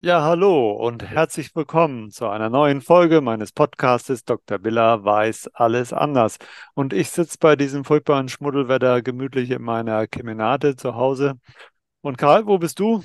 Ja, 0.00 0.22
hallo 0.22 0.70
und 0.72 1.02
herzlich 1.04 1.54
willkommen 1.56 2.10
zu 2.12 2.28
einer 2.28 2.50
neuen 2.50 2.80
Folge 2.82 3.20
meines 3.20 3.50
Podcastes 3.52 4.24
Dr. 4.24 4.58
Biller 4.58 5.04
weiß 5.04 5.48
alles 5.54 5.92
anders. 5.92 6.38
Und 6.74 6.92
ich 6.92 7.10
sitze 7.10 7.36
bei 7.40 7.56
diesem 7.56 7.84
furchtbaren 7.84 8.28
Schmuddelwetter 8.28 9.02
gemütlich 9.02 9.50
in 9.50 9.62
meiner 9.62 10.06
Kemenate 10.06 10.76
zu 10.76 10.94
Hause. 10.94 11.34
Und 12.02 12.18
Karl, 12.18 12.46
wo 12.46 12.58
bist 12.58 12.80
du? 12.80 13.02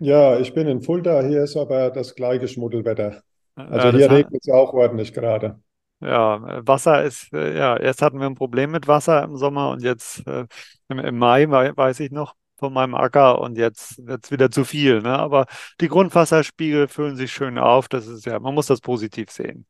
Ja, 0.00 0.38
ich 0.38 0.52
bin 0.54 0.66
in 0.68 0.82
Fulda, 0.82 1.22
hier 1.22 1.44
ist 1.44 1.56
aber 1.56 1.90
das 1.90 2.14
gleiche 2.14 2.46
Schmuddelwetter. 2.48 3.22
Also 3.70 3.88
Ja, 3.88 3.90
hier 3.90 4.10
regnet 4.10 4.42
es 4.44 4.52
auch 4.52 4.72
ordentlich 4.74 5.12
gerade. 5.14 5.62
ja, 6.00 6.66
Wasser 6.66 7.04
ist, 7.04 7.32
äh, 7.32 7.56
ja, 7.56 7.76
erst 7.76 8.02
hatten 8.02 8.18
wir 8.20 8.26
ein 8.26 8.34
Problem 8.34 8.70
mit 8.72 8.88
Wasser 8.88 9.22
im 9.24 9.36
Sommer 9.36 9.70
und 9.70 9.82
jetzt 9.82 10.26
äh, 10.26 10.46
im, 10.88 11.18
Mai, 11.18 11.48
wei- 11.50 11.76
weiß 11.76 12.00
ich 12.00 12.10
noch, 12.10 12.34
von 12.62 12.72
meinem 12.72 12.94
Acker 12.94 13.40
und 13.40 13.58
jetzt 13.58 14.06
wird 14.06 14.24
es 14.24 14.30
wieder 14.30 14.52
zu 14.52 14.64
viel, 14.64 15.02
ne? 15.02 15.18
Aber 15.18 15.46
die 15.80 15.88
Grundwasserspiegel 15.88 16.86
füllen 16.86 17.16
sich 17.16 17.32
schön 17.32 17.58
auf. 17.58 17.88
Das 17.88 18.06
ist 18.06 18.24
ja, 18.24 18.38
man 18.38 18.54
muss 18.54 18.66
das 18.66 18.80
positiv 18.80 19.30
sehen. 19.32 19.66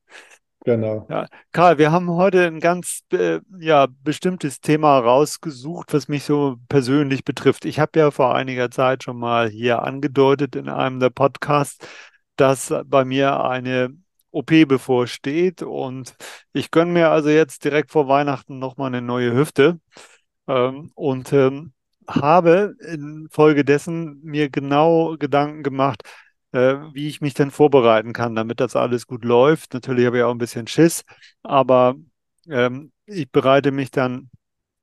Genau. 0.67 1.07
Ja, 1.09 1.27
Karl, 1.53 1.79
wir 1.79 1.91
haben 1.91 2.11
heute 2.11 2.47
ein 2.47 2.61
ganz 2.61 3.01
äh, 3.13 3.41
ja, 3.59 3.87
bestimmtes 4.05 4.61
Thema 4.61 4.99
rausgesucht, 4.99 5.95
was 5.95 6.07
mich 6.07 6.25
so 6.25 6.57
persönlich 6.69 7.25
betrifft. 7.25 7.65
Ich 7.65 7.81
habe 7.81 7.99
ja 7.99 8.11
vor 8.11 8.35
einiger 8.35 8.71
Zeit 8.71 9.03
schon 9.05 9.19
mal 9.19 9.49
hier 9.49 9.83
angedeutet 9.83 10.55
in 10.55 10.69
einem 10.69 11.01
der 11.01 11.11
Podcasts, 11.11 11.79
dass 12.37 12.75
bei 12.85 13.07
mir 13.07 13.43
eine 13.43 13.97
OP 14.33 14.51
bevorsteht 14.69 15.63
und 15.63 16.15
ich 16.53 16.71
gönne 16.71 16.93
mir 16.93 17.11
also 17.11 17.31
jetzt 17.31 17.65
direkt 17.65 17.91
vor 17.91 18.07
Weihnachten 18.07 18.59
nochmal 18.59 18.89
eine 18.89 19.03
neue 19.03 19.35
Hüfte 19.35 19.81
ähm, 20.47 20.93
und 20.95 21.33
ähm, 21.33 21.73
habe 22.09 22.77
infolgedessen 22.81 24.21
mir 24.23 24.51
genau 24.51 25.17
Gedanken 25.19 25.63
gemacht, 25.63 26.03
äh, 26.53 26.77
wie 26.93 27.09
ich 27.09 27.21
mich 27.21 27.35
denn 27.35 27.51
vorbereiten 27.51 28.13
kann, 28.13 28.35
damit 28.35 28.61
das 28.61 28.77
alles 28.77 29.07
gut 29.07 29.25
läuft. 29.25 29.75
Natürlich 29.75 30.07
habe 30.07 30.19
ich 30.19 30.23
auch 30.25 30.33
ein 30.33 30.39
bisschen 30.39 30.67
Schiss, 30.67 31.05
aber 31.43 31.95
ähm, 32.49 32.93
ich 33.07 33.31
bereite 33.31 33.73
mich 33.73 33.91
dann 33.91 34.31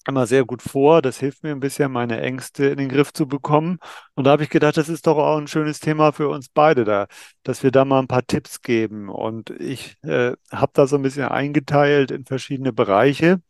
immer 0.08 0.28
sehr 0.28 0.46
gut 0.46 0.62
vor. 0.62 1.02
Das 1.02 1.20
hilft 1.20 1.44
mir 1.44 1.52
ein 1.52 1.60
bisschen, 1.60 1.92
meine 1.92 2.22
Ängste 2.22 2.68
in 2.68 2.78
den 2.78 2.90
Griff 2.90 3.14
zu 3.14 3.28
bekommen. 3.28 3.80
Und 4.16 4.26
da 4.26 4.32
habe 4.32 4.44
ich 4.44 4.50
gedacht, 4.50 4.78
das 4.78 4.90
ist 4.90 5.08
doch 5.08 5.18
auch 5.18 5.38
ein 5.38 5.48
schönes 5.48 5.80
Thema 5.80 6.12
für 6.12 6.30
uns 6.30 6.50
beide 6.50 6.84
da, 6.86 7.08
dass 7.44 7.64
wir 7.64 7.72
da 7.72 7.86
mal 7.86 8.00
ein 8.00 8.08
paar 8.08 8.26
Tipps 8.26 8.62
geben. 8.62 9.10
Und 9.10 9.50
ich 9.52 9.98
äh, 10.04 10.34
habe 10.52 10.72
da 10.74 10.88
so 10.88 10.96
ein 10.98 11.02
bisschen 11.04 11.28
eingeteilt 11.28 12.12
in 12.12 12.26
verschiedene 12.26 12.74
Bereiche. 12.74 13.42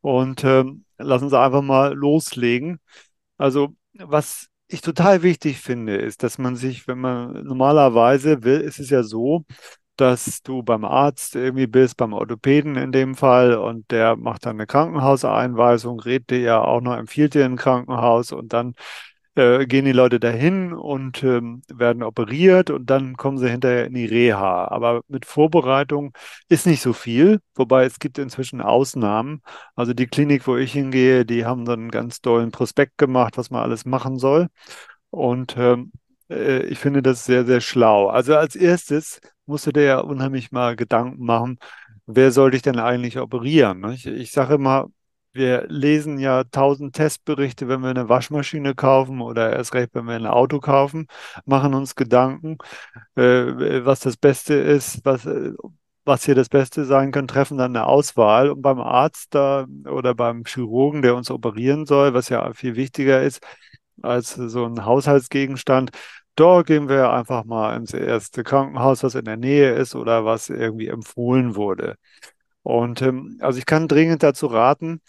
Und 0.00 0.44
ähm, 0.44 0.84
lassen 1.02 1.30
Sie 1.30 1.38
einfach 1.38 1.62
mal 1.62 1.94
loslegen. 1.94 2.80
Also, 3.38 3.74
was 3.94 4.48
ich 4.68 4.82
total 4.82 5.22
wichtig 5.22 5.58
finde, 5.58 5.96
ist, 5.96 6.22
dass 6.22 6.38
man 6.38 6.56
sich, 6.56 6.86
wenn 6.88 6.98
man 7.00 7.44
normalerweise 7.44 8.44
will, 8.44 8.60
ist 8.60 8.78
es 8.78 8.90
ja 8.90 9.02
so, 9.02 9.44
dass 9.96 10.42
du 10.42 10.62
beim 10.62 10.84
Arzt 10.84 11.36
irgendwie 11.36 11.66
bist, 11.66 11.96
beim 11.96 12.12
Orthopäden 12.14 12.76
in 12.76 12.92
dem 12.92 13.14
Fall, 13.14 13.54
und 13.56 13.90
der 13.90 14.16
macht 14.16 14.46
dann 14.46 14.56
eine 14.56 14.66
Krankenhauseinweisung, 14.66 16.00
rät 16.00 16.30
dir 16.30 16.40
ja 16.40 16.60
auch 16.62 16.80
noch, 16.80 16.96
empfiehlt 16.96 17.34
dir 17.34 17.44
ein 17.44 17.56
Krankenhaus 17.56 18.32
und 18.32 18.52
dann 18.52 18.74
äh, 19.36 19.66
gehen 19.66 19.84
die 19.84 19.92
Leute 19.92 20.20
dahin 20.20 20.72
und 20.72 21.22
ähm, 21.22 21.62
werden 21.68 22.02
operiert 22.02 22.70
und 22.70 22.90
dann 22.90 23.16
kommen 23.16 23.38
sie 23.38 23.50
hinterher 23.50 23.86
in 23.86 23.94
die 23.94 24.06
Reha. 24.06 24.68
Aber 24.68 25.02
mit 25.08 25.26
Vorbereitung 25.26 26.12
ist 26.48 26.66
nicht 26.66 26.82
so 26.82 26.92
viel, 26.92 27.40
wobei 27.54 27.84
es 27.84 27.98
gibt 27.98 28.18
inzwischen 28.18 28.60
Ausnahmen. 28.60 29.42
Also 29.76 29.94
die 29.94 30.06
Klinik, 30.06 30.46
wo 30.46 30.56
ich 30.56 30.72
hingehe, 30.72 31.24
die 31.24 31.44
haben 31.44 31.66
so 31.66 31.72
einen 31.72 31.90
ganz 31.90 32.20
dollen 32.20 32.50
Prospekt 32.50 32.98
gemacht, 32.98 33.38
was 33.38 33.50
man 33.50 33.62
alles 33.62 33.84
machen 33.84 34.18
soll. 34.18 34.48
Und 35.10 35.56
ähm, 35.58 35.92
äh, 36.28 36.62
ich 36.66 36.78
finde 36.78 37.02
das 37.02 37.24
sehr, 37.24 37.44
sehr 37.44 37.60
schlau. 37.60 38.08
Also 38.08 38.36
als 38.36 38.56
erstes 38.56 39.20
musst 39.46 39.66
du 39.66 39.72
dir 39.72 39.82
ja 39.84 39.98
unheimlich 40.00 40.52
mal 40.52 40.76
Gedanken 40.76 41.24
machen, 41.24 41.58
wer 42.06 42.32
soll 42.32 42.50
dich 42.52 42.62
denn 42.62 42.78
eigentlich 42.78 43.18
operieren? 43.18 43.90
Ich, 43.92 44.06
ich 44.06 44.32
sage 44.32 44.54
immer, 44.54 44.88
wir 45.32 45.66
lesen 45.68 46.18
ja 46.18 46.44
tausend 46.44 46.94
Testberichte, 46.94 47.68
wenn 47.68 47.80
wir 47.80 47.90
eine 47.90 48.08
Waschmaschine 48.08 48.74
kaufen 48.74 49.20
oder 49.20 49.52
erst 49.52 49.74
recht, 49.74 49.90
wenn 49.94 50.06
wir 50.06 50.14
ein 50.14 50.26
Auto 50.26 50.60
kaufen, 50.60 51.06
machen 51.46 51.74
uns 51.74 51.94
Gedanken, 51.94 52.58
äh, 53.16 53.84
was 53.84 54.00
das 54.00 54.16
Beste 54.16 54.54
ist, 54.54 55.04
was, 55.04 55.26
äh, 55.26 55.52
was 56.04 56.24
hier 56.24 56.34
das 56.34 56.48
Beste 56.48 56.84
sein 56.84 57.12
kann, 57.12 57.28
treffen 57.28 57.58
dann 57.58 57.76
eine 57.76 57.86
Auswahl. 57.86 58.50
Und 58.50 58.62
beim 58.62 58.80
Arzt 58.80 59.34
da 59.34 59.66
oder 59.88 60.14
beim 60.14 60.44
Chirurgen, 60.44 61.02
der 61.02 61.14
uns 61.14 61.30
operieren 61.30 61.86
soll, 61.86 62.14
was 62.14 62.28
ja 62.28 62.52
viel 62.54 62.74
wichtiger 62.76 63.22
ist 63.22 63.40
als 64.02 64.34
so 64.34 64.64
ein 64.64 64.84
Haushaltsgegenstand, 64.84 65.90
da 66.36 66.62
gehen 66.62 66.88
wir 66.88 67.12
einfach 67.12 67.44
mal 67.44 67.76
ins 67.76 67.92
erste 67.92 68.42
Krankenhaus, 68.44 69.02
was 69.02 69.14
in 69.14 69.24
der 69.26 69.36
Nähe 69.36 69.72
ist 69.74 69.94
oder 69.94 70.24
was 70.24 70.48
irgendwie 70.48 70.88
empfohlen 70.88 71.54
wurde. 71.54 71.96
Und 72.70 73.02
ähm, 73.02 73.38
also 73.40 73.58
ich 73.58 73.66
kann 73.66 73.88
dringend 73.88 74.22
dazu 74.22 74.46
raten, 74.46 75.00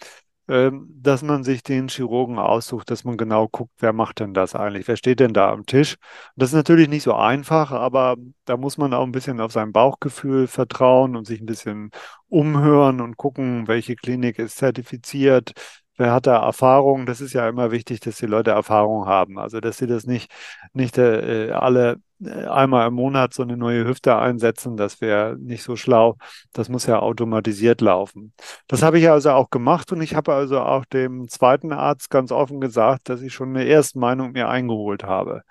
ähm, 0.47 0.89
dass 1.01 1.21
man 1.23 1.43
sich 1.43 1.63
den 1.63 1.87
Chirurgen 1.87 2.39
aussucht, 2.39 2.89
dass 2.91 3.03
man 3.03 3.17
genau 3.17 3.47
guckt, 3.47 3.71
wer 3.79 3.93
macht 3.93 4.19
denn 4.19 4.33
das 4.33 4.55
eigentlich? 4.55 4.87
Wer 4.87 4.97
steht 4.97 5.19
denn 5.19 5.33
da 5.33 5.51
am 5.51 5.65
Tisch? 5.65 5.95
Das 6.35 6.49
ist 6.49 6.55
natürlich 6.55 6.89
nicht 6.89 7.03
so 7.03 7.13
einfach, 7.15 7.71
aber 7.71 8.17
da 8.45 8.57
muss 8.57 8.77
man 8.77 8.93
auch 8.93 9.03
ein 9.03 9.11
bisschen 9.13 9.39
auf 9.39 9.51
sein 9.51 9.71
Bauchgefühl 9.71 10.47
vertrauen 10.47 11.15
und 11.15 11.25
sich 11.27 11.39
ein 11.41 11.45
bisschen 11.45 11.91
umhören 12.27 13.01
und 13.01 13.17
gucken, 13.17 13.67
welche 13.67 13.95
Klinik 13.95 14.39
ist 14.39 14.57
zertifiziert. 14.57 15.53
Wer 16.01 16.13
hat 16.13 16.25
da 16.25 16.43
Erfahrung? 16.43 17.05
Das 17.05 17.21
ist 17.21 17.33
ja 17.33 17.47
immer 17.47 17.69
wichtig, 17.69 17.99
dass 17.99 18.17
die 18.17 18.25
Leute 18.25 18.49
Erfahrung 18.49 19.05
haben. 19.05 19.37
Also, 19.37 19.59
dass 19.59 19.77
sie 19.77 19.85
das 19.85 20.07
nicht, 20.07 20.31
nicht 20.73 20.97
äh, 20.97 21.51
alle 21.51 21.97
äh, 22.25 22.47
einmal 22.47 22.87
im 22.87 22.95
Monat 22.95 23.35
so 23.35 23.43
eine 23.43 23.55
neue 23.55 23.85
Hüfte 23.85 24.15
einsetzen. 24.17 24.77
Das 24.77 24.99
wäre 24.99 25.37
nicht 25.37 25.61
so 25.61 25.75
schlau. 25.75 26.17
Das 26.53 26.69
muss 26.69 26.87
ja 26.87 26.97
automatisiert 26.97 27.81
laufen. 27.81 28.33
Das 28.67 28.81
habe 28.81 28.97
ich 28.97 29.11
also 29.11 29.29
auch 29.29 29.51
gemacht 29.51 29.91
und 29.91 30.01
ich 30.01 30.15
habe 30.15 30.33
also 30.33 30.61
auch 30.61 30.85
dem 30.85 31.29
zweiten 31.29 31.71
Arzt 31.71 32.09
ganz 32.09 32.31
offen 32.31 32.59
gesagt, 32.61 33.07
dass 33.07 33.21
ich 33.21 33.31
schon 33.31 33.49
eine 33.49 33.65
Erstmeinung 33.65 34.31
mir 34.31 34.49
eingeholt 34.49 35.03
habe. 35.03 35.43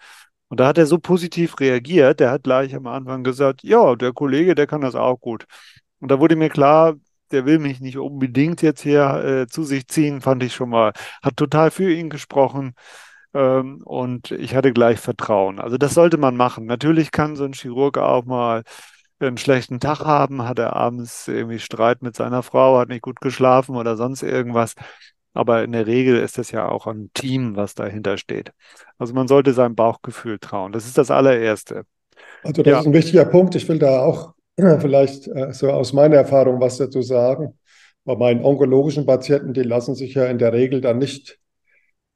Und 0.48 0.58
da 0.58 0.66
hat 0.66 0.78
er 0.78 0.86
so 0.86 0.98
positiv 0.98 1.60
reagiert, 1.60 2.18
der 2.18 2.32
hat 2.32 2.42
gleich 2.42 2.74
am 2.74 2.88
Anfang 2.88 3.22
gesagt, 3.22 3.62
ja, 3.62 3.94
der 3.94 4.12
Kollege, 4.12 4.56
der 4.56 4.66
kann 4.66 4.80
das 4.80 4.96
auch 4.96 5.20
gut. 5.20 5.44
Und 6.00 6.10
da 6.10 6.18
wurde 6.18 6.34
mir 6.34 6.48
klar, 6.48 6.94
der 7.32 7.46
will 7.46 7.58
mich 7.58 7.80
nicht 7.80 7.98
unbedingt 7.98 8.62
jetzt 8.62 8.82
hier 8.82 9.24
äh, 9.24 9.46
zu 9.48 9.64
sich 9.64 9.86
ziehen, 9.88 10.20
fand 10.20 10.42
ich 10.42 10.54
schon 10.54 10.70
mal, 10.70 10.92
hat 11.22 11.36
total 11.36 11.70
für 11.70 11.92
ihn 11.92 12.10
gesprochen. 12.10 12.74
Ähm, 13.34 13.82
und 13.84 14.30
ich 14.32 14.54
hatte 14.56 14.72
gleich 14.72 14.98
Vertrauen. 15.00 15.60
Also 15.60 15.78
das 15.78 15.94
sollte 15.94 16.18
man 16.18 16.36
machen. 16.36 16.66
Natürlich 16.66 17.12
kann 17.12 17.36
so 17.36 17.44
ein 17.44 17.52
Chirurg 17.54 17.98
auch 17.98 18.24
mal 18.24 18.62
einen 19.20 19.36
schlechten 19.38 19.80
Tag 19.80 20.00
haben, 20.00 20.42
hat 20.44 20.58
er 20.58 20.74
abends 20.76 21.28
irgendwie 21.28 21.58
Streit 21.58 22.02
mit 22.02 22.16
seiner 22.16 22.42
Frau, 22.42 22.78
hat 22.78 22.88
nicht 22.88 23.02
gut 23.02 23.20
geschlafen 23.20 23.76
oder 23.76 23.96
sonst 23.96 24.22
irgendwas. 24.22 24.74
Aber 25.34 25.62
in 25.64 25.72
der 25.72 25.86
Regel 25.86 26.16
ist 26.18 26.38
das 26.38 26.50
ja 26.50 26.68
auch 26.68 26.86
ein 26.86 27.10
Team, 27.14 27.54
was 27.56 27.74
dahinter 27.74 28.18
steht. 28.18 28.52
Also 28.98 29.14
man 29.14 29.28
sollte 29.28 29.52
seinem 29.52 29.76
Bauchgefühl 29.76 30.38
trauen. 30.40 30.72
Das 30.72 30.86
ist 30.86 30.98
das 30.98 31.10
allererste. 31.10 31.84
Also 32.42 32.62
das 32.62 32.74
Ja, 32.74 32.80
ist 32.80 32.86
ein 32.86 32.92
wichtiger 32.92 33.24
Punkt. 33.24 33.54
Ich 33.54 33.68
will 33.68 33.78
da 33.78 34.00
auch 34.00 34.34
vielleicht 34.80 35.28
äh, 35.28 35.52
so 35.52 35.70
aus 35.70 35.92
meiner 35.92 36.16
Erfahrung 36.16 36.60
was 36.60 36.78
dazu 36.78 37.02
sagen. 37.02 37.58
Bei 38.04 38.16
meinen 38.16 38.44
onkologischen 38.44 39.06
Patienten, 39.06 39.52
die 39.52 39.62
lassen 39.62 39.94
sich 39.94 40.14
ja 40.14 40.26
in 40.26 40.38
der 40.38 40.52
Regel 40.52 40.80
dann 40.80 40.98
nicht, 40.98 41.38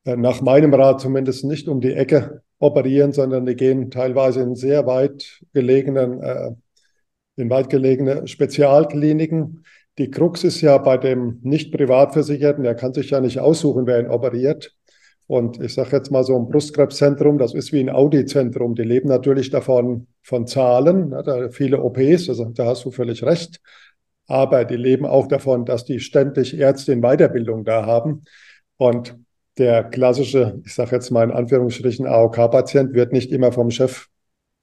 äh, 0.05 0.16
nach 0.16 0.41
meinem 0.41 0.72
Rat 0.75 1.00
zumindest 1.00 1.44
nicht 1.44 1.69
um 1.69 1.81
die 1.81 1.94
Ecke 1.94 2.43
operieren, 2.59 3.12
sondern 3.12 3.47
die 3.47 3.56
gehen 3.56 3.91
teilweise 3.91 4.43
in 4.43 4.54
sehr 4.54 4.87
weit 4.87 5.41
gelegenen, 5.53 6.22
äh, 6.22 6.50
in 7.37 7.50
weit 7.50 7.69
gelegene 7.71 8.27
Spezialkliniken. 8.27 9.65
Die 9.99 10.10
Krux 10.10 10.44
ist 10.44 10.60
ja 10.60 10.78
bei 10.78 10.97
dem 10.97 11.38
nicht 11.43 11.72
Privatversicherten, 11.72 12.65
der 12.65 12.74
kann 12.74 12.95
sich 12.95 13.10
ja 13.10 13.21
nicht 13.21 13.39
aussuchen, 13.39 13.86
wer 13.86 14.01
ihn 14.01 14.10
operiert. 14.10 14.74
Und 15.26 15.60
ich 15.60 15.74
sage 15.74 15.97
jetzt 15.97 16.10
mal 16.10 16.22
so 16.22 16.36
ein 16.36 16.48
Brustkrebszentrum, 16.48 17.38
das 17.38 17.54
ist 17.54 17.72
wie 17.72 17.80
ein 17.80 17.88
Audi-Zentrum. 17.88 18.74
Die 18.74 18.82
leben 18.82 19.09
natürlich 19.09 19.50
davon 19.50 20.06
von 20.22 20.47
Zahlen, 20.47 21.09
ne, 21.09 21.22
da 21.24 21.48
viele 21.48 21.82
OPs, 21.82 22.28
also 22.28 22.44
da 22.47 22.66
hast 22.66 22.84
du 22.84 22.91
völlig 22.91 23.22
recht. 23.22 23.60
Aber 24.26 24.65
die 24.65 24.76
leben 24.76 25.06
auch 25.06 25.26
davon, 25.26 25.65
dass 25.65 25.84
die 25.84 26.00
ständig 26.00 26.59
Ärzte 26.59 26.92
in 26.92 27.03
Weiterbildung 27.03 27.65
da 27.65 27.86
haben. 27.86 28.22
Und 28.76 29.16
der 29.59 29.84
klassische, 29.84 30.60
ich 30.65 30.74
sage 30.74 30.97
jetzt 30.97 31.10
mal 31.10 31.24
in 31.24 31.30
Anführungsstrichen, 31.30 32.06
AOK-Patient 32.06 32.94
wird 32.94 33.12
nicht 33.12 33.30
immer 33.30 33.53
vom 33.53 33.71
Chef 33.71 34.09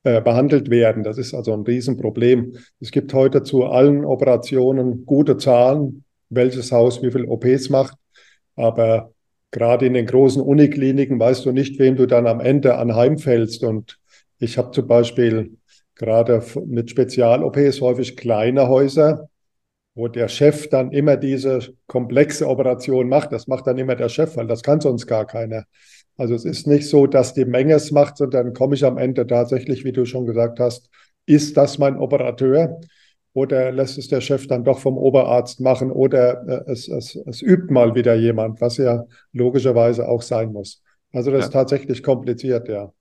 äh, 0.03 0.21
behandelt 0.21 0.69
werden. 0.69 1.03
Das 1.03 1.17
ist 1.17 1.33
also 1.33 1.53
ein 1.53 1.61
Riesenproblem. 1.61 2.57
Es 2.79 2.91
gibt 2.91 3.13
heute 3.13 3.43
zu 3.43 3.65
allen 3.65 4.03
Operationen 4.03 5.05
gute 5.05 5.37
Zahlen, 5.37 6.03
welches 6.29 6.71
Haus 6.71 7.01
wie 7.01 7.11
viel 7.11 7.25
OPs 7.25 7.69
macht. 7.69 7.95
Aber 8.55 9.13
gerade 9.51 9.85
in 9.85 9.93
den 9.93 10.05
großen 10.05 10.41
Unikliniken 10.41 11.19
weißt 11.19 11.45
du 11.45 11.51
nicht, 11.51 11.77
wem 11.79 11.95
du 11.95 12.07
dann 12.07 12.27
am 12.27 12.39
Ende 12.39 12.77
anheimfällst. 12.77 13.63
Und 13.63 13.99
ich 14.39 14.57
habe 14.57 14.71
zum 14.71 14.87
Beispiel 14.87 15.57
gerade 15.95 16.43
mit 16.65 16.89
Spezial-OPs 16.89 17.81
häufig 17.81 18.17
kleine 18.17 18.67
Häuser, 18.67 19.29
wo 19.93 20.07
der 20.07 20.29
Chef 20.29 20.69
dann 20.69 20.91
immer 20.91 21.17
diese 21.17 21.59
komplexe 21.87 22.47
Operation 22.47 23.09
macht. 23.09 23.31
Das 23.33 23.47
macht 23.47 23.67
dann 23.67 23.77
immer 23.77 23.95
der 23.95 24.09
Chef, 24.09 24.35
weil 24.37 24.47
das 24.47 24.63
kann 24.63 24.79
sonst 24.79 25.05
gar 25.05 25.27
keiner. 25.27 25.65
Also 26.17 26.33
es 26.33 26.45
ist 26.45 26.67
nicht 26.67 26.87
so, 26.87 27.07
dass 27.07 27.33
die 27.33 27.45
Menge 27.45 27.73
es 27.73 27.91
macht, 27.91 28.17
sondern 28.17 28.53
komme 28.53 28.75
ich 28.75 28.85
am 28.85 28.97
Ende 28.97 29.27
tatsächlich, 29.27 29.83
wie 29.83 29.91
du 29.91 30.05
schon 30.05 30.25
gesagt 30.25 30.59
hast, 30.59 30.89
ist 31.25 31.57
das 31.57 31.77
mein 31.77 31.97
Operateur? 31.97 32.79
Oder 33.33 33.71
lässt 33.71 33.97
es 33.97 34.07
der 34.07 34.21
Chef 34.21 34.47
dann 34.47 34.63
doch 34.63 34.79
vom 34.79 34.97
Oberarzt 34.97 35.61
machen 35.61 35.89
oder 35.91 36.45
äh, 36.47 36.71
es, 36.71 36.87
es, 36.87 37.15
es 37.15 37.41
übt 37.41 37.71
mal 37.71 37.95
wieder 37.95 38.15
jemand, 38.15 38.59
was 38.59 38.77
ja 38.77 39.05
logischerweise 39.31 40.07
auch 40.07 40.21
sein 40.21 40.51
muss. 40.51 40.83
Also 41.13 41.31
das 41.31 41.41
ja. 41.41 41.45
ist 41.45 41.53
tatsächlich 41.53 42.03
kompliziert, 42.03 42.67
ja. 42.67 42.91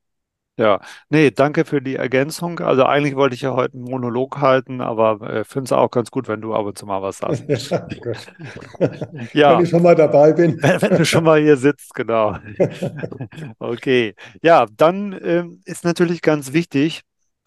Ja, 0.60 0.78
nee, 1.08 1.30
danke 1.30 1.64
für 1.64 1.80
die 1.80 1.96
Ergänzung. 1.96 2.60
Also 2.60 2.84
eigentlich 2.84 3.16
wollte 3.16 3.34
ich 3.34 3.40
ja 3.40 3.54
heute 3.54 3.78
einen 3.78 3.84
Monolog 3.84 4.42
halten, 4.42 4.82
aber 4.82 5.18
äh, 5.22 5.44
finde 5.44 5.64
es 5.64 5.72
auch 5.72 5.90
ganz 5.90 6.10
gut, 6.10 6.28
wenn 6.28 6.42
du 6.42 6.54
ab 6.54 6.66
und 6.66 6.76
zu 6.76 6.84
mal 6.84 7.00
was 7.00 7.16
sagst. 7.18 7.44
ja, 9.32 9.56
wenn 9.56 9.64
ich 9.64 9.70
schon 9.70 9.82
mal 9.82 9.94
dabei 9.94 10.34
bin. 10.34 10.62
Wenn, 10.62 10.82
wenn, 10.82 10.98
du 10.98 11.04
schon 11.06 11.24
mal 11.24 11.40
hier 11.40 11.56
sitzt, 11.56 11.94
genau. 11.94 12.36
okay, 13.58 14.14
ja, 14.42 14.66
dann 14.76 15.14
äh, 15.14 15.44
ist 15.64 15.84
natürlich 15.84 16.20
ganz 16.20 16.52
wichtig, 16.52 17.00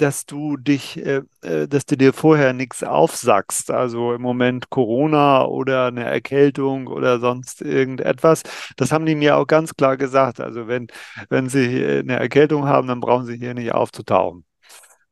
dass 0.03 0.25
du 0.25 0.57
dich, 0.57 0.97
äh, 0.97 1.21
äh, 1.41 1.67
dass 1.67 1.85
du 1.85 1.95
dir 1.95 2.11
vorher 2.11 2.51
nichts 2.53 2.83
aufsackst. 2.83 3.71
Also 3.71 4.13
im 4.13 4.21
Moment 4.21 4.69
Corona 4.69 5.45
oder 5.45 5.87
eine 5.87 6.03
Erkältung 6.03 6.87
oder 6.87 7.19
sonst 7.19 7.61
irgendetwas. 7.61 8.43
Das 8.75 8.91
haben 8.91 9.05
die 9.05 9.15
mir 9.15 9.37
auch 9.37 9.47
ganz 9.47 9.75
klar 9.75 9.95
gesagt. 9.95 10.41
Also 10.41 10.67
wenn, 10.67 10.87
wenn 11.29 11.47
sie 11.47 11.85
eine 11.85 12.19
Erkältung 12.19 12.67
haben, 12.67 12.87
dann 12.89 12.99
brauchen 12.99 13.25
sie 13.25 13.37
hier 13.37 13.53
nicht 13.53 13.73
aufzutauchen. 13.73 14.45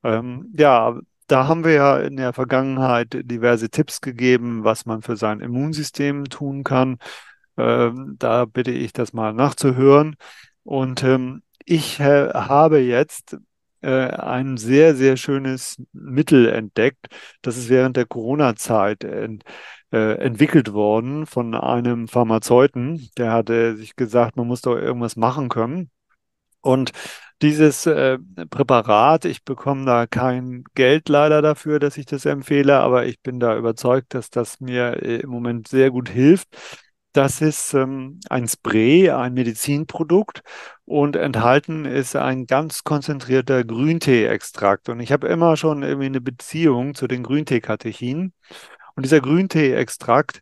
Ähm, 0.04 0.52
ja, 0.58 1.00
da 1.28 1.48
haben 1.48 1.64
wir 1.64 1.74
ja 1.74 1.98
in 2.00 2.18
der 2.18 2.34
Vergangenheit 2.34 3.18
diverse 3.24 3.70
Tipps 3.70 4.02
gegeben, 4.02 4.66
was 4.66 4.86
man 4.86 5.02
für 5.02 5.16
sein 5.16 5.40
Immunsystem 5.40 6.26
tun 6.26 6.64
kann. 6.66 6.98
Ähm, 7.58 8.18
da 8.20 8.46
bitte 8.46 8.72
ich 8.72 8.92
das 8.94 9.14
mal 9.14 9.34
nachzuhören. 9.34 10.16
Und 10.64 11.04
ähm, 11.04 11.44
ich 11.66 12.00
äh, 12.02 12.30
habe 12.34 12.80
jetzt 12.80 13.38
ein 13.88 14.57
sehr, 14.57 14.95
sehr 14.95 15.18
schönes 15.18 15.81
Mittel 15.94 16.48
entdeckt. 16.48 17.07
Das 17.42 17.57
ist 17.57 17.69
während 17.69 17.98
der 17.98 18.06
Corona-Zeit 18.06 19.04
ent, 19.04 19.44
äh, 19.92 20.16
entwickelt 20.19 20.74
worden 20.74 21.25
von 21.25 21.56
einem 21.56 22.07
Pharmazeuten. 22.07 23.10
Der 23.18 23.31
hatte 23.31 23.75
sich 23.78 23.95
gesagt, 23.95 24.38
man 24.38 24.48
muss 24.48 24.62
doch 24.62 24.75
irgendwas 24.75 25.16
machen 25.16 25.50
können. 25.50 25.89
Und 26.62 26.92
dieses 27.42 27.86
äh, 27.88 28.19
Präparat, 28.50 29.25
ich 29.25 29.44
bekomme 29.44 29.86
da 29.86 30.06
kein 30.06 30.63
Geld 30.75 31.10
leider 31.10 31.42
dafür, 31.42 31.80
dass 31.80 31.98
ich 31.98 32.06
das 32.06 32.25
empfehle, 32.25 32.80
aber 32.80 33.06
ich 33.07 33.19
bin 33.22 33.39
da 33.39 33.57
überzeugt, 33.57 34.13
dass 34.13 34.30
das 34.30 34.60
mir 34.60 35.01
äh, 35.01 35.18
im 35.22 35.30
Moment 35.31 35.68
sehr 35.68 35.89
gut 35.89 36.10
hilft. 36.10 36.50
Das 37.13 37.42
ist 37.42 37.74
ähm, 37.74 38.22
ein 38.30 38.48
Spray, 38.48 39.10
ein 39.10 39.34
Medizinprodukt 39.34 40.44
und 40.86 41.18
enthalten 41.18 41.84
ist 41.86 42.16
ein 42.16 42.46
ganz 42.46 42.86
konzentrierter 42.86 43.66
Grüntee-Extrakt. 43.66 44.88
Und 44.88 45.02
ich 45.02 45.12
habe 45.12 45.28
immer 45.28 45.58
schon 45.58 45.84
irgendwie 45.84 46.06
eine 46.06 46.22
Beziehung 46.22 46.96
zu 46.96 47.08
den 47.08 47.24
Grüntee-Katechinen. 47.24 48.34
Und 48.96 49.04
dieser 49.06 49.19
Grüntee-Extrakt, 49.19 50.42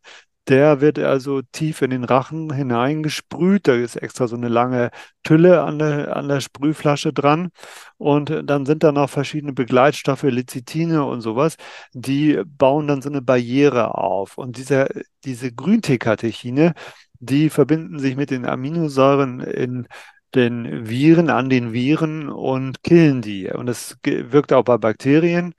der 0.50 0.82
wird 0.82 0.98
also 0.98 1.42
tief 1.44 1.82
in 1.84 1.92
den 1.92 2.04
Rachen 2.04 2.52
hineingesprüht. 2.52 3.68
Da 3.68 3.76
ist 3.76 3.96
extra 3.96 4.28
so 4.28 4.36
eine 4.36 4.48
lange 4.48 4.90
Tülle 5.24 5.62
an 5.64 5.78
der, 5.78 6.16
an 6.16 6.28
der 6.28 6.42
Sprühflasche 6.42 7.14
dran. 7.14 7.50
Und 7.98 8.32
dann 8.46 8.66
sind 8.66 8.84
da 8.84 8.92
noch 8.92 9.10
verschiedene 9.10 9.54
Begleitstoffe, 9.54 10.24
Lecithine 10.24 11.06
und 11.06 11.22
sowas, 11.22 11.56
die 11.94 12.42
bauen 12.46 12.88
dann 12.88 13.02
so 13.04 13.10
eine 13.10 13.22
Barriere 13.22 13.96
auf. 13.96 14.38
Und 14.40 14.58
dieser, 14.58 14.90
diese 15.24 15.52
Grünteekatechine, 15.54 16.74
die 17.20 17.50
verbinden 17.52 18.00
sich 18.00 18.16
mit 18.16 18.32
den 18.32 18.46
Aminosäuren 18.46 19.42
in 19.42 19.88
den 20.36 20.88
Viren 20.88 21.30
an 21.30 21.50
den 21.50 21.74
Viren 21.74 22.30
und 22.30 22.84
killen 22.84 23.22
die. 23.22 23.50
Und 23.50 23.66
das 23.68 23.98
wirkt 24.04 24.54
auch 24.54 24.64
bei 24.64 24.78
Bakterien. 24.78 25.54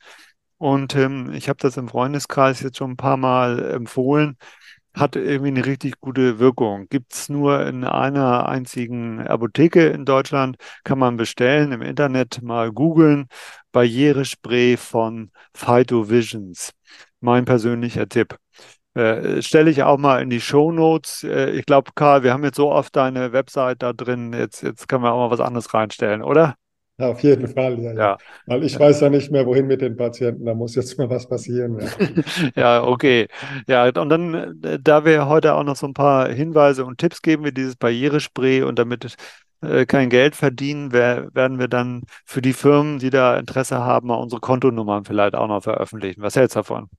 Und 0.59 0.95
ähm, 0.97 1.33
ich 1.33 1.49
habe 1.49 1.59
das 1.61 1.77
im 1.77 1.89
Freundeskreis 1.89 2.61
jetzt 2.61 2.79
schon 2.79 2.93
ein 2.93 2.97
paar 2.97 3.17
Mal 3.17 3.73
empfohlen 3.73 4.37
hat 5.01 5.17
irgendwie 5.17 5.49
eine 5.49 5.67
richtig 5.67 6.01
gute 6.01 6.39
Wirkung. 6.39 6.87
Gibt 6.89 7.15
es 7.15 7.29
nur 7.29 7.67
in 7.67 7.85
einer 7.85 8.49
einzigen 8.49 9.21
Apotheke 9.27 9.89
in 9.89 10.05
Deutschland, 10.05 10.57
kann 10.85 10.99
man 10.99 11.17
bestellen, 11.17 11.73
im 11.73 11.83
Internet 11.83 12.43
mal 12.43 12.71
googeln. 12.73 13.27
Barrierespray 13.73 14.77
von 14.77 15.31
Phytovisions. 15.55 16.73
Mein 17.21 17.45
persönlicher 17.45 18.09
Tipp. 18.09 18.37
Äh, 18.95 19.41
stelle 19.43 19.71
ich 19.71 19.83
auch 19.85 19.99
mal 19.99 20.21
in 20.23 20.31
die 20.31 20.41
Show 20.41 20.73
Notes. 20.73 21.23
Äh, 21.25 21.51
ich 21.51 21.67
glaube, 21.67 21.93
Karl, 21.95 22.23
wir 22.25 22.33
haben 22.33 22.45
jetzt 22.45 22.57
so 22.57 22.73
oft 22.73 22.95
deine 22.97 23.33
Website 23.33 23.83
da 23.83 23.93
drin. 23.93 24.33
Jetzt, 24.33 24.63
jetzt 24.63 24.89
können 24.89 25.05
wir 25.05 25.13
auch 25.13 25.29
mal 25.29 25.31
was 25.31 25.41
anderes 25.41 25.73
reinstellen, 25.73 26.23
oder? 26.23 26.57
Ja, 27.01 27.09
auf 27.09 27.23
jeden 27.23 27.49
Fall, 27.49 27.79
ja, 27.81 27.93
ja. 27.93 27.99
ja. 27.99 28.19
Weil 28.47 28.63
ich 28.63 28.79
weiß 28.79 29.01
ja 29.01 29.09
nicht 29.09 29.31
mehr, 29.31 29.47
wohin 29.47 29.67
mit 29.67 29.81
den 29.81 29.97
Patienten. 29.97 30.45
Da 30.45 30.55
muss 30.55 30.75
jetzt 30.75 30.99
mal 30.99 31.09
was 31.09 31.27
passieren. 31.27 31.79
Ja, 31.81 31.89
ja 32.57 32.83
okay. 32.85 33.29
Ja, 33.67 33.87
und 33.87 34.11
dann, 34.11 34.61
äh, 34.63 34.79
da 34.79 35.05
wir 35.07 35.27
heute 35.27 35.55
auch 35.55 35.65
noch 35.65 35.77
so 35.77 35.87
ein 35.87 35.95
paar 35.95 36.29
Hinweise 36.29 36.85
und 36.85 36.99
Tipps 36.99 37.23
geben, 37.23 37.45
wie 37.45 37.53
dieses 37.53 37.77
Barrierespray 37.77 38.63
und 38.63 38.79
damit 38.79 39.17
äh, 39.63 39.87
kein 39.87 40.11
Geld 40.11 40.37
verdienen, 40.37 40.93
werden 40.93 41.59
wir 41.59 41.69
dann 41.69 42.03
für 42.27 42.43
die 42.43 42.53
Firmen, 42.53 42.99
die 42.99 43.11
da 43.11 43.39
Interesse 43.39 43.79
haben, 43.79 44.09
mal 44.09 44.17
unsere 44.17 44.41
Kontonummern 44.41 45.05
vielleicht 45.05 45.35
auch 45.35 45.49
noch 45.49 45.63
veröffentlichen. 45.63 46.23
Was 46.23 46.37
hältst 46.37 46.57
du 46.57 46.61
davon? 46.61 46.91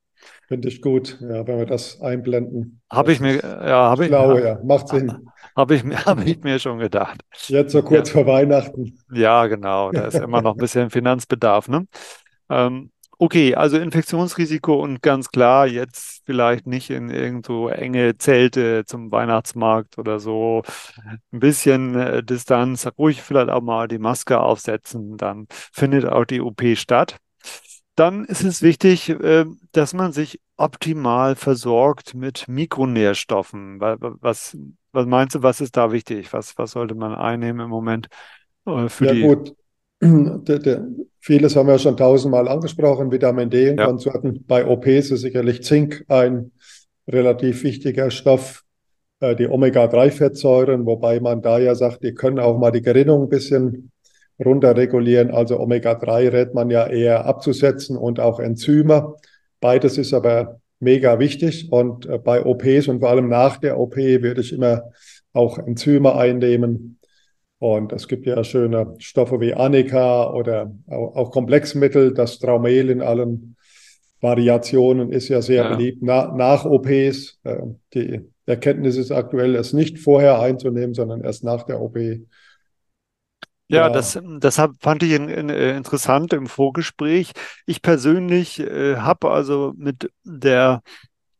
Finde 0.48 0.68
ich 0.68 0.82
gut, 0.82 1.18
ja, 1.22 1.48
wenn 1.48 1.58
wir 1.58 1.66
das 1.66 2.02
einblenden. 2.02 2.82
Habe 2.92 3.14
ich 3.14 3.20
mir, 3.20 3.36
ja, 3.38 3.90
habe 3.90 4.04
ich. 4.04 4.10
Schlau, 4.10 4.38
ja, 4.38 4.60
macht 4.64 4.90
Sinn. 4.90 5.12
Habe 5.56 5.76
ich, 5.76 5.84
hab 5.84 6.26
ich 6.26 6.42
mir 6.44 6.60
schon 6.60 6.80
gedacht. 6.80 7.20
Jetzt 7.48 7.74
so 7.74 7.84
kurz 7.84 8.08
ja. 8.08 8.14
vor 8.14 8.26
Weihnachten. 8.26 8.98
Ja, 9.12 9.48
genau. 9.48 9.92
Da 9.92 10.06
ist 10.06 10.16
immer 10.16 10.42
noch 10.42 10.56
ein 10.56 10.58
bisschen 10.58 10.90
Finanzbedarf. 10.90 11.68
Ne? 11.68 11.88
Ähm, 12.50 12.92
okay, 13.18 13.54
also 13.56 13.78
Infektionsrisiko 13.78 14.82
und 14.82 15.02
ganz 15.02 15.30
klar, 15.30 15.68
jetzt 15.68 16.22
vielleicht 16.26 16.68
nicht 16.68 16.90
in 16.90 17.10
irgendwo 17.10 17.68
enge 17.68 18.18
Zelte 18.18 18.84
zum 18.86 19.12
Weihnachtsmarkt 19.12 19.98
oder 19.98 20.20
so. 20.20 20.64
Ein 21.32 21.40
bisschen 21.40 21.96
äh, 21.96 22.24
Distanz, 22.24 22.88
ruhig 22.98 23.22
vielleicht 23.22 23.50
auch 23.50 23.62
mal 23.62 23.88
die 23.88 24.00
Maske 24.00 24.40
aufsetzen, 24.40 25.18
dann 25.18 25.48
findet 25.50 26.06
auch 26.06 26.26
die 26.26 26.42
OP 26.42 26.62
statt. 26.76 27.18
Dann 27.96 28.26
ist 28.26 28.44
es 28.44 28.62
wichtig, 28.62 29.10
äh, 29.10 29.46
dass 29.74 29.94
man 29.94 30.14
sich 30.14 30.40
optimal 30.58 31.36
versorgt 31.36 32.14
mit 32.14 32.48
Mikronährstoffen. 32.48 33.80
Was, 33.80 34.58
was 34.92 35.06
meinst 35.06 35.36
du, 35.36 35.44
was 35.44 35.62
ist 35.62 35.76
da 35.78 35.92
wichtig? 35.92 36.32
Was, 36.34 36.58
was 36.58 36.72
sollte 36.72 36.96
man 36.96 37.14
einnehmen 37.16 37.66
im 37.66 37.70
Moment 37.70 38.08
äh, 38.66 38.88
für 38.88 39.06
ja, 39.08 39.14
die? 39.14 39.22
gut. 39.22 39.56
Der, 40.04 40.58
der, 40.58 40.88
vieles 41.20 41.56
haben 41.56 41.68
wir 41.68 41.78
schon 41.78 41.96
tausendmal 41.96 42.48
angesprochen, 42.48 43.12
Vitamin 43.12 43.52
D 43.52 43.70
und 43.70 43.78
ja. 43.78 43.86
Konsorten. 43.86 44.44
Bei 44.48 44.66
OPs 44.66 45.12
ist 45.12 45.22
sicherlich 45.22 45.62
Zink 45.62 46.04
ein 46.08 46.52
relativ 47.08 47.62
wichtiger 47.62 48.10
Stoff. 48.10 48.64
Äh, 49.20 49.36
die 49.36 49.48
Omega-3-Fettsäuren, 49.48 50.88
wobei 50.88 51.20
man 51.20 51.44
da 51.44 51.60
ja 51.60 51.76
sagt, 51.76 52.04
die 52.04 52.16
können 52.16 52.40
auch 52.40 52.58
mal 52.58 52.72
die 52.72 52.82
Gerinnung 52.82 53.24
ein 53.24 53.30
bisschen 53.30 53.91
runterregulieren. 54.44 55.32
Also 55.32 55.60
Omega-3 55.60 56.32
rät 56.32 56.54
man 56.54 56.70
ja 56.70 56.88
eher 56.88 57.26
abzusetzen 57.26 57.98
und 57.98 58.20
auch 58.20 58.40
Enzyme. 58.40 59.16
Beides 59.60 59.98
ist 59.98 60.14
aber 60.14 60.60
mega 60.80 61.20
wichtig 61.20 61.72
und 61.72 62.08
äh, 62.08 62.18
bei 62.18 62.44
OPs 62.44 62.88
und 62.88 63.00
vor 63.00 63.10
allem 63.10 63.30
nach 63.30 63.58
der 63.58 63.80
OP 63.80 63.96
würde 63.96 64.42
ich 64.42 64.52
immer 64.52 64.84
auch 65.34 65.60
Enzyme 65.60 66.16
einnehmen. 66.16 66.98
Und 67.60 67.94
es 67.94 68.08
gibt 68.08 68.26
ja 68.26 68.44
schöne 68.44 68.96
Stoffe 68.98 69.40
wie 69.40 69.54
Anika 69.54 70.34
oder 70.34 70.74
auch 70.88 71.30
Komplexmittel. 71.30 72.12
Das 72.12 72.40
Traumel 72.40 72.90
in 72.90 73.04
allen 73.04 73.56
Variationen 74.20 75.12
ist 75.12 75.30
ja 75.30 75.44
sehr 75.44 75.64
ja. 75.64 75.76
beliebt 75.76 76.00
Na, 76.02 76.34
nach 76.36 76.66
OPs. 76.66 77.40
Äh, 77.44 77.58
die 77.94 78.22
Erkenntnis 78.48 78.98
ist 78.98 79.12
aktuell, 79.12 79.56
es 79.56 79.74
nicht 79.74 80.00
vorher 80.00 80.40
einzunehmen, 80.40 80.96
sondern 80.96 81.22
erst 81.24 81.44
nach 81.44 81.64
der 81.64 81.80
OP. 81.82 81.98
Ja, 83.72 83.90
das, 83.90 84.20
das 84.40 84.60
hab, 84.60 84.74
fand 84.82 85.02
ich 85.04 85.12
in, 85.14 85.30
in, 85.30 85.50
äh, 85.50 85.78
interessant 85.78 86.34
im 86.34 86.48
Vorgespräch. 86.48 87.32
Ich 87.66 87.82
persönlich 87.82 88.60
äh, 88.60 88.98
habe 88.98 89.32
also 89.32 89.74
mit 89.78 90.12
der, 90.24 90.82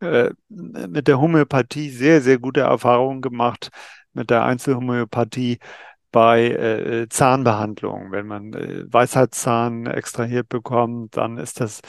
äh, 0.02 0.32
mit 0.50 1.08
der 1.10 1.20
Homöopathie 1.20 1.90
sehr, 1.90 2.22
sehr 2.22 2.40
gute 2.40 2.62
Erfahrungen 2.62 3.22
gemacht, 3.22 3.70
mit 4.14 4.30
der 4.30 4.46
Einzelhomöopathie 4.46 5.60
bei 6.12 6.50
äh, 6.52 7.10
Zahnbehandlungen. 7.10 8.12
Wenn 8.12 8.28
man 8.28 8.54
äh, 8.54 8.86
Weisheitszahn 8.92 9.88
extrahiert 9.88 10.50
bekommt, 10.50 11.18
dann 11.18 11.38
ist 11.38 11.60
das 11.60 11.82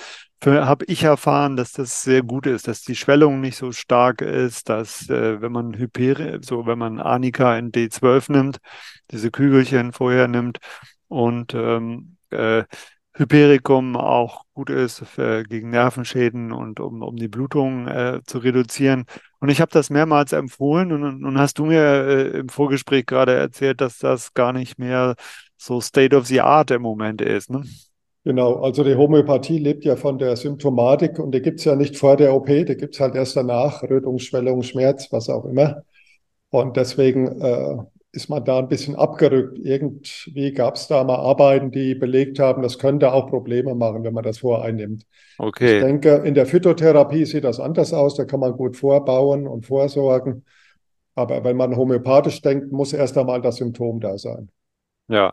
habe 0.47 0.85
ich 0.87 1.05
erfahren, 1.05 1.57
dass 1.57 1.73
das 1.73 2.03
sehr 2.03 2.23
gut 2.23 2.47
ist, 2.47 2.69
dass 2.69 2.83
die 2.83 2.97
Schwellung 2.97 3.41
nicht 3.41 3.57
so 3.57 3.73
stark 3.73 4.23
ist, 4.23 4.69
dass 4.69 5.09
äh, 5.09 5.41
wenn 5.41 5.53
man 5.53 5.75
Hyperi, 5.75 6.39
so 6.43 6.67
wenn 6.67 6.79
man 6.79 7.01
Anika 7.01 7.57
in 7.57 7.71
D12 7.73 8.33
nimmt, 8.33 8.59
diese 9.11 9.31
Kügelchen 9.31 9.93
vorher 9.93 10.29
nimmt 10.29 10.59
und 11.09 11.55
ähm, 11.55 12.17
äh, 12.31 12.65
Hypericum 13.15 13.97
auch 13.97 14.45
gut 14.55 14.71
ist 14.71 15.05
für, 15.07 15.45
gegen 15.45 15.71
Nervenschäden 15.71 16.51
und 16.51 16.81
um, 16.81 17.03
um 17.03 17.17
die 17.17 17.29
Blutung 17.29 17.87
äh, 17.87 18.21
zu 18.27 18.39
reduzieren. 18.39 19.05
Und 19.39 19.51
ich 19.51 19.61
habe 19.61 19.71
das 19.71 19.91
mehrmals 19.91 20.33
empfohlen 20.33 20.93
und 20.93 21.21
nun 21.21 21.39
hast 21.39 21.59
du 21.59 21.67
mir 21.67 21.83
äh, 21.83 22.39
im 22.39 22.49
Vorgespräch 22.49 23.07
gerade 23.07 23.35
erzählt, 23.35 23.81
dass 23.81 23.99
das 23.99 24.33
gar 24.35 24.53
nicht 24.53 24.79
mehr 24.79 25.15
so 25.57 25.81
State 25.81 26.17
of 26.17 26.27
the 26.27 26.41
Art 26.41 26.71
im 26.71 26.83
Moment 26.83 27.21
ist. 27.21 27.51
Ne? 27.51 27.65
Genau, 28.25 28.63
also 28.63 28.85
die 28.85 28.95
Homöopathie 28.95 29.59
lebt 29.59 29.85
ja 29.85 29.97
von 29.97 30.19
der 30.19 30.37
Symptomatik 30.37 31.19
und 31.19 31.33
die 31.33 31.43
gibt 31.43 31.59
es 31.59 31.65
ja 31.65 31.75
nicht 31.75 31.97
vor 31.97 32.17
der 32.17 32.35
OP, 32.35 32.47
die 32.47 32.77
gibt 32.77 32.95
es 32.95 33.01
halt 33.01 33.17
erst 33.17 33.37
danach, 33.37 33.83
Rötung, 33.83 34.19
Schwellung, 34.19 34.63
Schmerz, 34.63 35.11
was 35.11 35.29
auch 35.29 35.45
immer. 35.45 35.83
Und 36.51 36.77
deswegen 36.77 37.41
äh, 37.41 37.79
ist 38.13 38.29
man 38.29 38.45
da 38.45 38.59
ein 38.59 38.69
bisschen 38.69 38.95
abgerückt. 38.95 39.59
Irgendwie 39.59 40.53
gab 40.53 40.77
es 40.77 40.87
da 40.87 41.03
mal 41.03 41.17
Arbeiten, 41.17 41.73
die 41.73 41.97
belegt 41.97 42.39
haben, 42.39 42.63
das 42.63 42.79
könnte 42.79 43.13
auch 43.13 43.29
Probleme 43.29 43.75
machen, 43.75 44.05
wenn 44.05 44.15
man 44.15 44.23
das 44.23 44.39
voreinnimmt. 44.39 45.05
Okay. 45.39 45.79
Ich 45.79 45.85
denke, 45.85 46.17
in 46.25 46.35
der 46.35 46.47
Phytotherapie 46.47 47.25
sieht 47.25 47.45
das 47.45 47.59
anders 47.59 47.93
aus, 47.93 48.15
da 48.15 48.25
kann 48.25 48.41
man 48.41 48.53
gut 48.53 48.77
vorbauen 48.77 49.49
und 49.49 49.67
vorsorgen. 49.67 50.45
Aber 51.15 51.43
wenn 51.43 51.57
man 51.57 51.77
homöopathisch 51.77 52.41
denkt, 52.41 52.71
muss 52.71 52.93
erst 52.93 53.19
einmal 53.19 53.43
das 53.43 53.57
Symptom 53.57 53.99
da 53.99 54.17
sein. 54.17 54.51
Ja, 55.09 55.33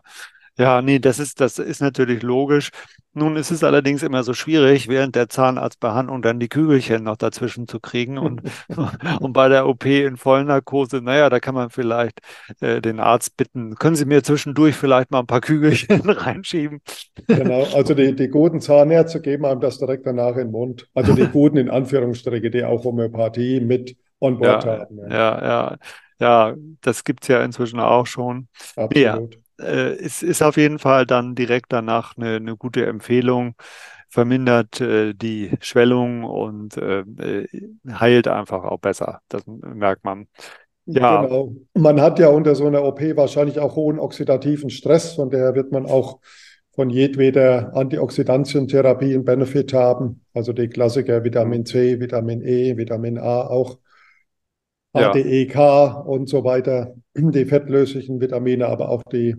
ja, 0.60 0.82
nee, 0.82 0.98
das 0.98 1.18
ist, 1.18 1.40
das 1.40 1.58
ist 1.58 1.80
natürlich 1.80 2.22
logisch. 2.22 2.68
Nun 3.14 3.36
ist 3.36 3.50
es 3.50 3.64
allerdings 3.64 4.02
immer 4.02 4.22
so 4.22 4.34
schwierig, 4.34 4.88
während 4.88 5.16
der 5.16 5.30
Zahnarztbehandlung 5.30 6.20
dann 6.20 6.38
die 6.38 6.50
Kügelchen 6.50 7.02
noch 7.02 7.16
dazwischen 7.16 7.66
zu 7.66 7.80
kriegen. 7.80 8.18
Und, 8.18 8.42
und 9.20 9.32
bei 9.32 9.48
der 9.48 9.66
OP 9.66 9.86
in 9.86 10.18
Vollnarkose, 10.18 11.00
naja, 11.00 11.30
da 11.30 11.40
kann 11.40 11.54
man 11.54 11.70
vielleicht 11.70 12.20
äh, 12.60 12.82
den 12.82 13.00
Arzt 13.00 13.38
bitten, 13.38 13.76
können 13.76 13.96
Sie 13.96 14.04
mir 14.04 14.22
zwischendurch 14.22 14.76
vielleicht 14.76 15.10
mal 15.10 15.20
ein 15.20 15.26
paar 15.26 15.40
Kügelchen 15.40 16.00
reinschieben? 16.10 16.82
Genau, 17.26 17.64
also 17.74 17.94
die, 17.94 18.14
die 18.14 18.28
guten 18.28 18.60
Zahnärzte 18.60 19.22
geben 19.22 19.46
einem 19.46 19.62
das 19.62 19.78
direkt 19.78 20.06
danach 20.06 20.32
in 20.32 20.48
den 20.48 20.50
Mund. 20.50 20.88
Also 20.92 21.14
die 21.14 21.26
guten 21.26 21.56
in 21.56 21.70
Anführungsstriche, 21.70 22.50
die 22.50 22.64
auch 22.64 22.84
Homöopathie 22.84 23.60
mit 23.60 23.96
on 24.20 24.38
board 24.38 24.64
ja, 24.64 24.78
haben. 24.78 24.98
Ja, 24.98 25.08
ja, 25.08 25.42
ja, 25.42 25.78
ja 26.20 26.54
das 26.82 27.02
gibt 27.04 27.24
es 27.24 27.28
ja 27.28 27.42
inzwischen 27.42 27.80
auch 27.80 28.06
schon. 28.06 28.48
Absolut. 28.76 28.94
Ja 29.34 29.40
äh, 29.60 29.96
es 30.02 30.22
ist 30.22 30.42
auf 30.42 30.56
jeden 30.56 30.78
Fall 30.78 31.06
dann 31.06 31.34
direkt 31.34 31.72
danach 31.72 32.16
eine, 32.16 32.36
eine 32.36 32.56
gute 32.56 32.86
Empfehlung, 32.86 33.54
vermindert 34.08 34.80
äh, 34.80 35.14
die 35.14 35.52
Schwellung 35.60 36.24
und 36.24 36.76
äh, 36.76 37.00
äh 37.00 37.46
heilt 37.88 38.28
einfach 38.28 38.64
auch 38.64 38.78
besser. 38.78 39.20
Das 39.28 39.42
merkt 39.46 40.04
man. 40.04 40.26
Ja. 40.86 41.22
Genau. 41.22 41.54
Man 41.74 42.00
hat 42.00 42.18
ja 42.18 42.28
unter 42.28 42.54
so 42.54 42.66
einer 42.66 42.82
OP 42.82 43.00
wahrscheinlich 43.16 43.60
auch 43.60 43.76
hohen 43.76 43.98
oxidativen 43.98 44.70
Stress, 44.70 45.14
von 45.14 45.30
daher 45.30 45.54
wird 45.54 45.70
man 45.70 45.86
auch 45.86 46.18
von 46.72 46.88
jedweder 46.88 47.76
Antioxidantientherapie 47.76 49.14
einen 49.14 49.24
Benefit 49.24 49.72
haben. 49.74 50.24
Also 50.32 50.52
die 50.52 50.68
Klassiker 50.68 51.24
Vitamin 51.24 51.66
C, 51.66 52.00
Vitamin 52.00 52.42
E, 52.42 52.76
Vitamin 52.76 53.18
A 53.18 53.42
auch. 53.42 53.79
Ja. 54.92 55.10
ADEK 55.10 56.04
und 56.06 56.28
so 56.28 56.44
weiter, 56.44 56.94
die 57.14 57.44
fettlöslichen 57.44 58.20
Vitamine, 58.20 58.66
aber 58.66 58.88
auch 58.88 59.02
die 59.04 59.36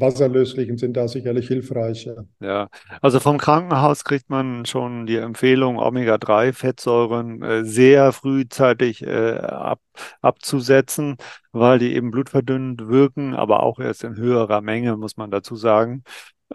wasserlöslichen 0.00 0.78
sind 0.78 0.96
da 0.96 1.08
sicherlich 1.08 1.48
hilfreich. 1.48 2.08
Ja, 2.40 2.68
also 3.00 3.20
vom 3.20 3.38
Krankenhaus 3.38 4.04
kriegt 4.04 4.30
man 4.30 4.64
schon 4.64 5.06
die 5.06 5.16
Empfehlung, 5.16 5.78
Omega-3-Fettsäuren 5.78 7.42
äh, 7.42 7.64
sehr 7.64 8.12
frühzeitig 8.12 9.02
äh, 9.02 9.38
ab, 9.38 9.80
abzusetzen, 10.20 11.16
weil 11.52 11.78
die 11.78 11.94
eben 11.94 12.10
blutverdünnend 12.10 12.88
wirken, 12.88 13.34
aber 13.34 13.62
auch 13.62 13.80
erst 13.80 14.04
in 14.04 14.16
höherer 14.16 14.60
Menge, 14.60 14.96
muss 14.96 15.16
man 15.16 15.30
dazu 15.30 15.56
sagen. 15.56 16.04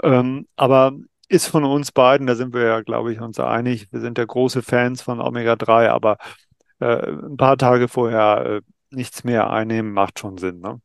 Ähm, 0.01 0.47
aber 0.55 0.93
ist 1.29 1.47
von 1.47 1.63
uns 1.63 1.91
beiden, 1.91 2.27
da 2.27 2.35
sind 2.35 2.53
wir 2.53 2.63
ja, 2.63 2.81
glaube 2.81 3.11
ich, 3.11 3.19
uns 3.19 3.39
einig, 3.39 3.91
wir 3.91 4.01
sind 4.01 4.17
ja 4.17 4.25
große 4.25 4.61
Fans 4.61 5.01
von 5.01 5.19
Omega-3, 5.19 5.89
aber 5.89 6.17
äh, 6.83 7.09
ein 7.09 7.37
paar 7.37 7.57
Tage 7.57 7.87
vorher 7.87 8.45
äh, 8.45 8.61
nichts 8.91 9.23
mehr 9.23 9.49
einnehmen, 9.49 9.91
macht 9.91 10.19
schon 10.19 10.37
Sinn. 10.37 10.59
Ne? 10.59 10.79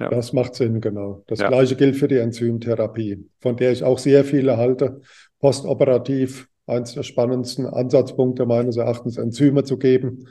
Ja. 0.00 0.08
Das 0.08 0.32
macht 0.32 0.54
Sinn, 0.54 0.80
genau. 0.80 1.22
Das 1.26 1.38
ja. 1.38 1.48
gleiche 1.48 1.76
gilt 1.76 1.96
für 1.96 2.08
die 2.08 2.18
Enzymtherapie, 2.18 3.28
von 3.40 3.56
der 3.56 3.72
ich 3.72 3.84
auch 3.84 3.98
sehr 3.98 4.24
viele 4.24 4.56
halte. 4.56 5.00
Postoperativ 5.38 6.48
eines 6.66 6.94
der 6.94 7.02
spannendsten 7.02 7.66
Ansatzpunkte 7.66 8.46
meines 8.46 8.76
Erachtens, 8.76 9.16
Enzyme 9.16 9.64
zu 9.64 9.78
geben. 9.78 10.28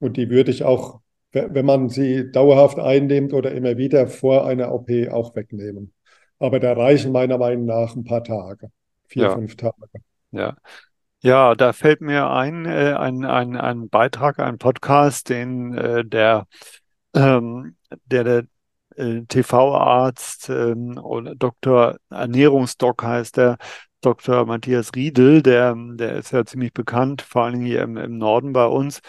Und 0.00 0.16
die 0.16 0.30
würde 0.30 0.50
ich 0.50 0.64
auch, 0.64 1.00
wenn 1.32 1.66
man 1.66 1.88
sie 1.88 2.30
dauerhaft 2.30 2.78
einnimmt 2.78 3.32
oder 3.32 3.52
immer 3.52 3.76
wieder 3.76 4.06
vor 4.06 4.46
einer 4.46 4.72
OP 4.72 4.90
auch 5.10 5.34
wegnehmen. 5.36 5.92
Aber 6.38 6.60
da 6.60 6.72
reichen 6.72 7.12
meiner 7.12 7.38
Meinung 7.38 7.66
nach 7.66 7.94
ein 7.96 8.04
paar 8.04 8.22
Tage, 8.22 8.70
vier, 9.06 9.24
ja. 9.24 9.34
fünf 9.34 9.56
Tage. 9.56 9.76
Ja. 10.30 10.56
Ja, 11.20 11.54
da 11.54 11.72
fällt 11.72 12.00
mir 12.00 12.30
ein, 12.30 12.64
äh, 12.64 12.94
ein, 12.96 13.24
ein, 13.24 13.56
ein 13.56 13.88
Beitrag, 13.88 14.38
ein 14.38 14.58
Podcast, 14.58 15.28
den 15.30 15.76
äh, 15.76 16.04
der, 16.04 16.46
ähm, 17.14 17.76
der, 18.04 18.24
der 18.24 18.44
äh, 18.96 19.22
TV-Arzt 19.26 20.48
ähm, 20.50 20.96
oder 20.98 21.34
Dr. 21.34 21.96
Ernährungsdoc 22.10 23.02
heißt 23.02 23.36
der, 23.36 23.56
Dr. 24.00 24.46
Matthias 24.46 24.92
Riedel, 24.94 25.42
der, 25.42 25.74
der 25.76 26.16
ist 26.16 26.30
ja 26.30 26.44
ziemlich 26.44 26.72
bekannt, 26.72 27.22
vor 27.22 27.44
allem 27.44 27.62
hier 27.62 27.82
im, 27.82 27.96
im 27.96 28.18
Norden 28.18 28.52
bei 28.52 28.66
uns. 28.66 29.00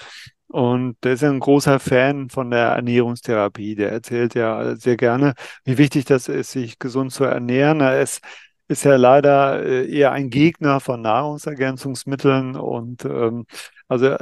Und 0.47 0.97
der 1.03 1.13
ist 1.13 1.21
ja 1.21 1.29
ein 1.29 1.39
großer 1.39 1.79
Fan 1.79 2.29
von 2.31 2.49
der 2.49 2.69
Ernährungstherapie. 2.69 3.75
Der 3.75 3.91
erzählt 3.91 4.33
ja 4.33 4.75
sehr 4.75 4.97
gerne, 4.97 5.35
wie 5.63 5.77
wichtig 5.77 6.05
das 6.05 6.27
ist, 6.27 6.51
sich 6.51 6.79
gesund 6.79 7.11
zu 7.13 7.23
ernähren. 7.23 7.81
Er 7.81 8.01
ist, 8.01 8.21
ist 8.69 8.85
ja 8.85 8.95
leider 8.95 9.63
äh, 9.65 9.91
eher 9.91 10.11
ein 10.13 10.29
Gegner 10.29 10.79
von 10.79 11.01
Nahrungsergänzungsmitteln 11.01 12.55
und 12.55 13.03
ähm, 13.05 13.45
also 13.89 14.15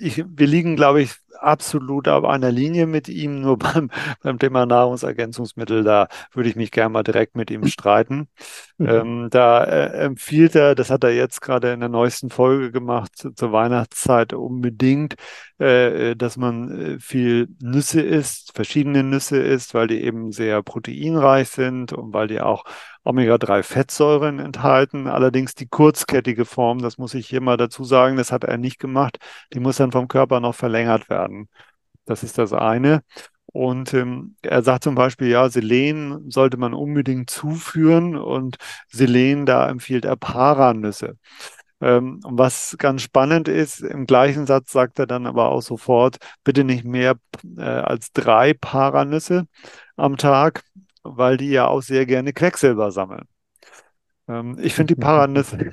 ich, 0.00 0.24
wir 0.26 0.46
liegen, 0.46 0.76
glaube 0.76 1.02
ich, 1.02 1.12
absolut 1.40 2.08
auf 2.08 2.24
einer 2.24 2.52
Linie 2.52 2.86
mit 2.86 3.08
ihm. 3.08 3.40
Nur 3.40 3.58
beim, 3.58 3.90
beim 4.22 4.38
Thema 4.38 4.66
Nahrungsergänzungsmittel, 4.66 5.84
da 5.84 6.08
würde 6.32 6.48
ich 6.48 6.56
mich 6.56 6.70
gerne 6.70 6.90
mal 6.90 7.02
direkt 7.02 7.36
mit 7.36 7.50
ihm 7.50 7.66
streiten. 7.66 8.28
Mhm. 8.80 8.88
Ähm, 8.88 9.28
da 9.28 9.64
äh, 9.64 10.04
empfiehlt 10.04 10.54
er, 10.54 10.76
das 10.76 10.88
hat 10.88 11.02
er 11.02 11.10
jetzt 11.10 11.40
gerade 11.40 11.72
in 11.72 11.80
der 11.80 11.88
neuesten 11.88 12.30
Folge 12.30 12.70
gemacht, 12.70 13.10
zu, 13.16 13.32
zur 13.32 13.50
Weihnachtszeit 13.50 14.34
unbedingt, 14.34 15.16
äh, 15.58 16.14
dass 16.14 16.36
man 16.36 16.70
äh, 16.70 17.00
viel 17.00 17.48
Nüsse 17.60 18.00
isst, 18.00 18.52
verschiedene 18.54 19.02
Nüsse 19.02 19.38
isst, 19.38 19.74
weil 19.74 19.88
die 19.88 20.04
eben 20.04 20.30
sehr 20.30 20.62
proteinreich 20.62 21.48
sind 21.48 21.92
und 21.92 22.14
weil 22.14 22.28
die 22.28 22.40
auch 22.40 22.64
Omega-3-Fettsäuren 23.08 24.38
enthalten. 24.38 25.06
Allerdings 25.06 25.54
die 25.54 25.66
kurzkettige 25.66 26.44
Form, 26.44 26.80
das 26.80 26.98
muss 26.98 27.14
ich 27.14 27.26
hier 27.26 27.40
mal 27.40 27.56
dazu 27.56 27.82
sagen, 27.82 28.16
das 28.16 28.32
hat 28.32 28.44
er 28.44 28.58
nicht 28.58 28.78
gemacht. 28.78 29.18
Die 29.52 29.60
muss 29.60 29.76
dann 29.78 29.92
vom 29.92 30.08
Körper 30.08 30.40
noch 30.40 30.54
verlängert 30.54 31.08
werden. 31.30 31.48
Das 32.04 32.22
ist 32.22 32.38
das 32.38 32.52
eine. 32.52 33.02
Und 33.46 33.94
ähm, 33.94 34.36
er 34.42 34.62
sagt 34.62 34.84
zum 34.84 34.94
Beispiel, 34.94 35.28
ja, 35.28 35.48
Selen 35.48 36.30
sollte 36.30 36.58
man 36.58 36.74
unbedingt 36.74 37.30
zuführen 37.30 38.16
und 38.16 38.56
Selen, 38.88 39.46
da 39.46 39.68
empfiehlt 39.68 40.04
er 40.04 40.16
Paranüsse. 40.16 41.16
Ähm, 41.80 42.20
was 42.24 42.76
ganz 42.78 43.02
spannend 43.02 43.48
ist, 43.48 43.80
im 43.80 44.06
gleichen 44.06 44.46
Satz 44.46 44.72
sagt 44.72 44.98
er 44.98 45.06
dann 45.06 45.26
aber 45.26 45.48
auch 45.48 45.62
sofort, 45.62 46.18
bitte 46.44 46.64
nicht 46.64 46.84
mehr 46.84 47.16
äh, 47.56 47.62
als 47.62 48.12
drei 48.12 48.52
Paranüsse 48.52 49.46
am 49.96 50.16
Tag 50.16 50.62
weil 51.16 51.36
die 51.36 51.50
ja 51.50 51.66
auch 51.66 51.80
sehr 51.80 52.06
gerne 52.06 52.32
Quecksilber 52.32 52.90
sammeln. 52.90 53.24
Ähm, 54.28 54.58
ich 54.60 54.74
finde 54.74 54.94
die 54.94 55.00
Paranüsse, 55.00 55.70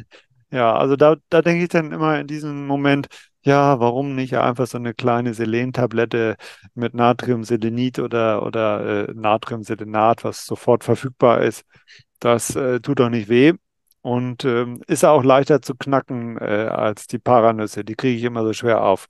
ja, 0.51 0.75
also 0.75 0.95
da, 0.95 1.15
da 1.29 1.41
denke 1.41 1.63
ich 1.63 1.69
dann 1.69 1.91
immer 1.91 2.19
in 2.19 2.27
diesem 2.27 2.65
Moment, 2.67 3.07
ja, 3.45 3.79
warum 3.79 4.15
nicht 4.15 4.35
einfach 4.35 4.65
so 4.65 4.77
eine 4.77 4.95
kleine 4.95 5.35
Selentablette 5.35 6.35
mit 6.73 6.95
Natriumselenit 6.95 7.99
oder, 7.99 8.43
oder 8.43 9.07
äh, 9.09 9.13
Natriumselenat, 9.13 10.23
was 10.23 10.45
sofort 10.45 10.83
verfügbar 10.83 11.43
ist. 11.43 11.63
Das 12.19 12.55
äh, 12.55 12.79
tut 12.79 12.99
doch 12.99 13.09
nicht 13.09 13.29
weh 13.29 13.53
und 14.01 14.45
ähm, 14.45 14.81
ist 14.87 15.05
auch 15.05 15.23
leichter 15.23 15.61
zu 15.61 15.75
knacken 15.75 16.37
äh, 16.37 16.69
als 16.71 17.05
die 17.05 17.19
Paranüsse. 17.19 17.85
Die 17.85 17.93
kriege 17.93 18.17
ich 18.17 18.23
immer 18.23 18.43
so 18.43 18.53
schwer 18.53 18.83
auf. 18.83 19.07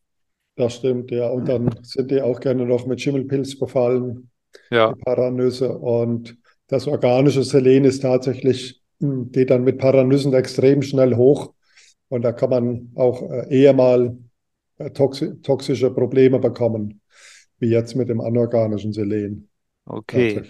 Das 0.58 0.76
stimmt, 0.76 1.12
ja. 1.12 1.30
Und 1.30 1.48
dann 1.48 1.74
sind 1.84 2.12
die 2.12 2.22
auch 2.22 2.42
gerne 2.42 2.66
noch 2.66 2.86
mit 2.86 3.00
Schimmelpilz 3.00 3.58
befallen 3.58 4.30
ja. 4.70 4.92
die 4.92 5.02
Paranüsse. 5.02 5.78
Und 5.78 6.38
das 6.68 6.88
organische 6.88 7.44
Selen 7.44 7.86
ist 7.86 8.02
tatsächlich, 8.02 8.82
hm, 9.00 9.32
geht 9.32 9.50
dann 9.50 9.64
mit 9.64 9.78
Paranüssen 9.78 10.34
extrem 10.34 10.82
schnell 10.82 11.16
hoch. 11.16 11.54
Und 12.10 12.24
da 12.24 12.34
kann 12.34 12.50
man 12.50 12.92
auch 12.96 13.22
äh, 13.22 13.48
eher 13.50 13.74
mal 13.74 14.18
äh, 14.78 14.90
toxische 14.92 15.92
Probleme 15.92 16.40
bekommen, 16.40 17.02
wie 17.60 17.70
jetzt 17.70 17.96
mit 17.96 18.10
dem 18.10 18.22
anorganischen 18.22 18.94
Selen. 18.94 19.50
Okay. 19.86 20.42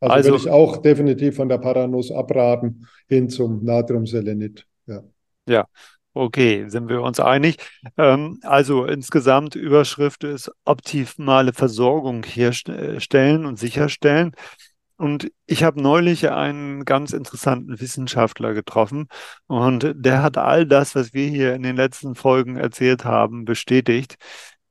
Also, 0.00 0.14
also 0.14 0.30
will 0.30 0.36
ich 0.36 0.50
auch 0.50 0.76
definitiv 0.78 1.36
von 1.36 1.48
der 1.48 1.58
Paranuss 1.58 2.10
abraten 2.10 2.86
hin 3.08 3.28
zum 3.28 3.64
Natriumselenit. 3.64 4.66
Ja. 4.86 5.02
Ja, 5.48 5.66
Okay, 6.18 6.64
sind 6.68 6.88
wir 6.88 7.02
uns 7.02 7.20
einig. 7.20 7.58
Ähm, 7.98 8.38
also 8.42 8.86
insgesamt 8.86 9.54
Überschrift 9.54 10.24
ist 10.24 10.50
optimale 10.64 11.52
Versorgung 11.52 12.24
herstellen 12.24 13.44
und 13.44 13.58
sicherstellen. 13.58 14.32
Und 14.98 15.30
ich 15.46 15.62
habe 15.62 15.80
neulich 15.80 16.30
einen 16.30 16.84
ganz 16.86 17.12
interessanten 17.12 17.80
Wissenschaftler 17.80 18.54
getroffen 18.54 19.08
und 19.46 19.92
der 19.94 20.22
hat 20.22 20.38
all 20.38 20.66
das, 20.66 20.94
was 20.94 21.12
wir 21.12 21.28
hier 21.28 21.54
in 21.54 21.62
den 21.62 21.76
letzten 21.76 22.14
Folgen 22.14 22.56
erzählt 22.56 23.04
haben, 23.04 23.44
bestätigt. 23.44 24.16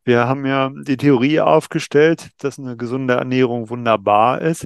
Wir 0.04 0.28
haben 0.28 0.46
ja 0.46 0.72
die 0.76 0.98
Theorie 0.98 1.42
aufgestellt, 1.42 2.30
dass 2.40 2.58
eine 2.60 2.76
gesunde 2.76 3.16
Ernährung 3.16 3.70
wunderbar 3.70 4.42
ist, 4.42 4.66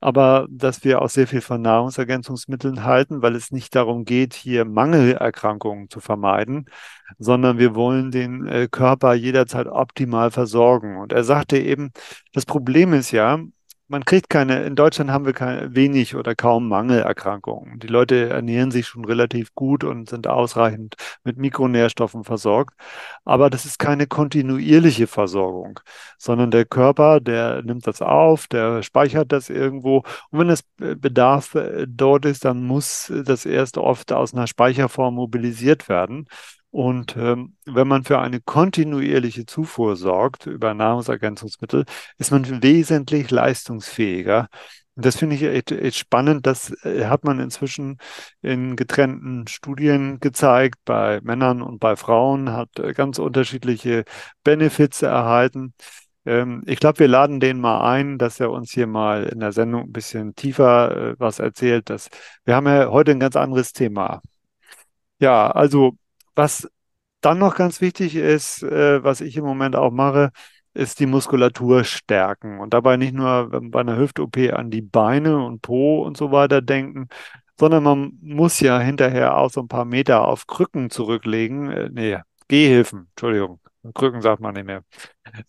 aber 0.00 0.46
dass 0.50 0.84
wir 0.84 1.02
auch 1.02 1.08
sehr 1.08 1.26
viel 1.26 1.40
von 1.40 1.60
Nahrungsergänzungsmitteln 1.62 2.84
halten, 2.84 3.22
weil 3.22 3.36
es 3.36 3.50
nicht 3.50 3.74
darum 3.74 4.04
geht, 4.04 4.34
hier 4.34 4.64
Mangelerkrankungen 4.64 5.90
zu 5.90 6.00
vermeiden, 6.00 6.66
sondern 7.18 7.58
wir 7.58 7.74
wollen 7.74 8.10
den 8.10 8.46
äh, 8.46 8.68
Körper 8.70 9.14
jederzeit 9.14 9.66
optimal 9.66 10.30
versorgen. 10.30 10.96
Und 10.98 11.12
er 11.12 11.24
sagte 11.24 11.58
eben, 11.58 11.92
das 12.32 12.46
Problem 12.46 12.92
ist 12.94 13.10
ja, 13.10 13.40
man 13.90 14.04
kriegt 14.04 14.30
keine, 14.30 14.62
in 14.62 14.76
Deutschland 14.76 15.10
haben 15.10 15.26
wir 15.26 15.32
keine, 15.32 15.74
wenig 15.74 16.14
oder 16.14 16.36
kaum 16.36 16.68
Mangelerkrankungen. 16.68 17.80
Die 17.80 17.88
Leute 17.88 18.28
ernähren 18.28 18.70
sich 18.70 18.86
schon 18.86 19.04
relativ 19.04 19.52
gut 19.56 19.82
und 19.82 20.08
sind 20.08 20.28
ausreichend 20.28 20.94
mit 21.24 21.38
Mikronährstoffen 21.38 22.22
versorgt. 22.22 22.74
Aber 23.24 23.50
das 23.50 23.64
ist 23.64 23.80
keine 23.80 24.06
kontinuierliche 24.06 25.08
Versorgung, 25.08 25.80
sondern 26.18 26.52
der 26.52 26.66
Körper, 26.66 27.20
der 27.20 27.62
nimmt 27.62 27.86
das 27.88 28.00
auf, 28.00 28.46
der 28.46 28.84
speichert 28.84 29.32
das 29.32 29.50
irgendwo. 29.50 30.04
Und 30.30 30.38
wenn 30.38 30.48
das 30.48 30.62
Bedarf 30.76 31.56
äh, 31.56 31.86
dort 31.88 32.26
ist, 32.26 32.44
dann 32.44 32.62
muss 32.64 33.12
das 33.24 33.44
erst 33.44 33.76
oft 33.76 34.12
aus 34.12 34.32
einer 34.34 34.46
Speicherform 34.46 35.16
mobilisiert 35.16 35.88
werden. 35.88 36.28
Und 36.70 37.16
ähm, 37.16 37.56
wenn 37.66 37.88
man 37.88 38.04
für 38.04 38.20
eine 38.20 38.40
kontinuierliche 38.40 39.44
Zufuhr 39.44 39.96
sorgt 39.96 40.46
über 40.46 40.72
Nahrungsergänzungsmittel, 40.72 41.84
ist 42.18 42.30
man 42.30 42.62
wesentlich 42.62 43.30
leistungsfähiger. 43.30 44.48
Und 44.94 45.06
das 45.06 45.16
finde 45.16 45.36
ich 45.36 45.42
echt, 45.42 45.72
echt 45.72 45.98
spannend. 45.98 46.46
Das 46.46 46.70
äh, 46.84 47.06
hat 47.06 47.24
man 47.24 47.40
inzwischen 47.40 47.98
in 48.42 48.76
getrennten 48.76 49.46
Studien 49.48 50.20
gezeigt. 50.20 50.76
Bei 50.84 51.20
Männern 51.22 51.62
und 51.62 51.80
bei 51.80 51.96
Frauen 51.96 52.52
hat 52.52 52.78
äh, 52.78 52.92
ganz 52.92 53.18
unterschiedliche 53.18 54.04
Benefits 54.44 55.02
erhalten. 55.02 55.74
Ähm, 56.26 56.62
ich 56.66 56.78
glaube, 56.80 57.00
wir 57.00 57.08
laden 57.08 57.40
den 57.40 57.60
mal 57.60 57.80
ein, 57.90 58.18
dass 58.18 58.40
er 58.40 58.50
uns 58.50 58.72
hier 58.72 58.86
mal 58.86 59.24
in 59.24 59.40
der 59.40 59.52
Sendung 59.52 59.84
ein 59.84 59.92
bisschen 59.92 60.34
tiefer 60.34 61.12
äh, 61.12 61.14
was 61.18 61.38
erzählt. 61.38 61.90
Dass, 61.90 62.08
wir 62.44 62.54
haben 62.54 62.66
ja 62.66 62.90
heute 62.90 63.12
ein 63.12 63.20
ganz 63.20 63.36
anderes 63.36 63.72
Thema. 63.72 64.20
Ja, 65.18 65.50
also 65.50 65.96
was 66.34 66.68
dann 67.20 67.38
noch 67.38 67.54
ganz 67.54 67.80
wichtig 67.80 68.16
ist, 68.16 68.62
äh, 68.62 69.02
was 69.04 69.20
ich 69.20 69.36
im 69.36 69.44
Moment 69.44 69.76
auch 69.76 69.90
mache, 69.90 70.30
ist 70.72 71.00
die 71.00 71.06
Muskulatur 71.06 71.84
stärken 71.84 72.60
und 72.60 72.74
dabei 72.74 72.96
nicht 72.96 73.12
nur 73.12 73.50
bei 73.50 73.80
einer 73.80 73.96
Hüft-OP 73.96 74.36
an 74.52 74.70
die 74.70 74.82
Beine 74.82 75.44
und 75.44 75.62
Po 75.62 76.02
und 76.02 76.16
so 76.16 76.30
weiter 76.30 76.62
denken, 76.62 77.08
sondern 77.58 77.82
man 77.82 78.12
muss 78.22 78.60
ja 78.60 78.78
hinterher 78.78 79.36
auch 79.36 79.50
so 79.50 79.60
ein 79.60 79.68
paar 79.68 79.84
Meter 79.84 80.26
auf 80.26 80.46
Krücken 80.46 80.90
zurücklegen. 80.90 81.70
Äh, 81.70 81.90
nee, 81.92 82.18
Gehhilfen, 82.48 83.08
Entschuldigung, 83.10 83.60
Krücken 83.94 84.22
sagt 84.22 84.40
man 84.40 84.54
nicht 84.54 84.66
mehr. 84.66 84.82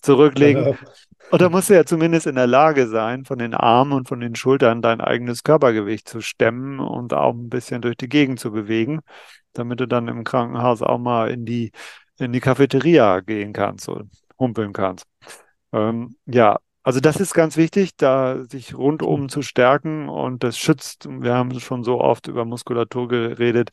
Zurücklegen. 0.01 0.77
Und 1.31 1.41
da 1.41 1.49
musst 1.49 1.69
du 1.69 1.75
ja 1.75 1.85
zumindest 1.85 2.27
in 2.27 2.35
der 2.35 2.47
Lage 2.47 2.87
sein, 2.87 3.23
von 3.23 3.39
den 3.39 3.53
Armen 3.53 3.93
und 3.93 4.09
von 4.09 4.19
den 4.19 4.35
Schultern 4.35 4.81
dein 4.81 4.99
eigenes 4.99 5.43
Körpergewicht 5.43 6.09
zu 6.09 6.19
stemmen 6.19 6.81
und 6.81 7.13
auch 7.13 7.33
ein 7.33 7.47
bisschen 7.47 7.81
durch 7.81 7.95
die 7.95 8.09
Gegend 8.09 8.41
zu 8.41 8.51
bewegen 8.51 8.99
damit 9.53 9.79
du 9.79 9.87
dann 9.87 10.07
im 10.07 10.23
Krankenhaus 10.23 10.81
auch 10.81 10.99
mal 10.99 11.29
in 11.29 11.45
die, 11.45 11.71
in 12.17 12.31
die 12.33 12.39
Cafeteria 12.39 13.19
gehen 13.21 13.53
kannst 13.53 13.89
und 13.89 14.11
humpeln 14.39 14.73
kannst. 14.73 15.05
Ähm, 15.73 16.15
ja, 16.25 16.59
also 16.83 16.99
das 16.99 17.17
ist 17.19 17.33
ganz 17.33 17.57
wichtig, 17.57 17.95
da 17.95 18.43
sich 18.45 18.73
rundum 18.75 19.29
zu 19.29 19.41
stärken 19.43 20.09
und 20.09 20.43
das 20.43 20.57
schützt. 20.57 21.07
Wir 21.09 21.35
haben 21.35 21.59
schon 21.59 21.83
so 21.83 22.01
oft 22.01 22.27
über 22.27 22.43
Muskulatur 22.45 23.07
geredet. 23.07 23.69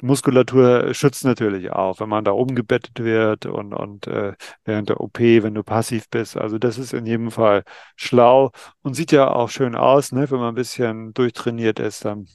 Muskulatur 0.00 0.94
schützt 0.94 1.24
natürlich 1.24 1.72
auch, 1.72 1.98
wenn 2.00 2.08
man 2.08 2.24
da 2.24 2.30
umgebettet 2.30 3.00
wird 3.00 3.46
und, 3.46 3.74
und 3.74 4.06
äh, 4.06 4.34
während 4.64 4.88
der 4.88 5.00
OP, 5.00 5.18
wenn 5.18 5.54
du 5.54 5.64
passiv 5.64 6.08
bist. 6.08 6.36
Also 6.36 6.58
das 6.58 6.78
ist 6.78 6.92
in 6.92 7.04
jedem 7.04 7.30
Fall 7.32 7.64
schlau 7.96 8.52
und 8.82 8.94
sieht 8.94 9.10
ja 9.12 9.28
auch 9.30 9.50
schön 9.50 9.74
aus, 9.74 10.12
ne? 10.12 10.30
Wenn 10.30 10.38
man 10.38 10.50
ein 10.50 10.54
bisschen 10.54 11.12
durchtrainiert 11.14 11.80
ist, 11.80 12.04
dann 12.04 12.26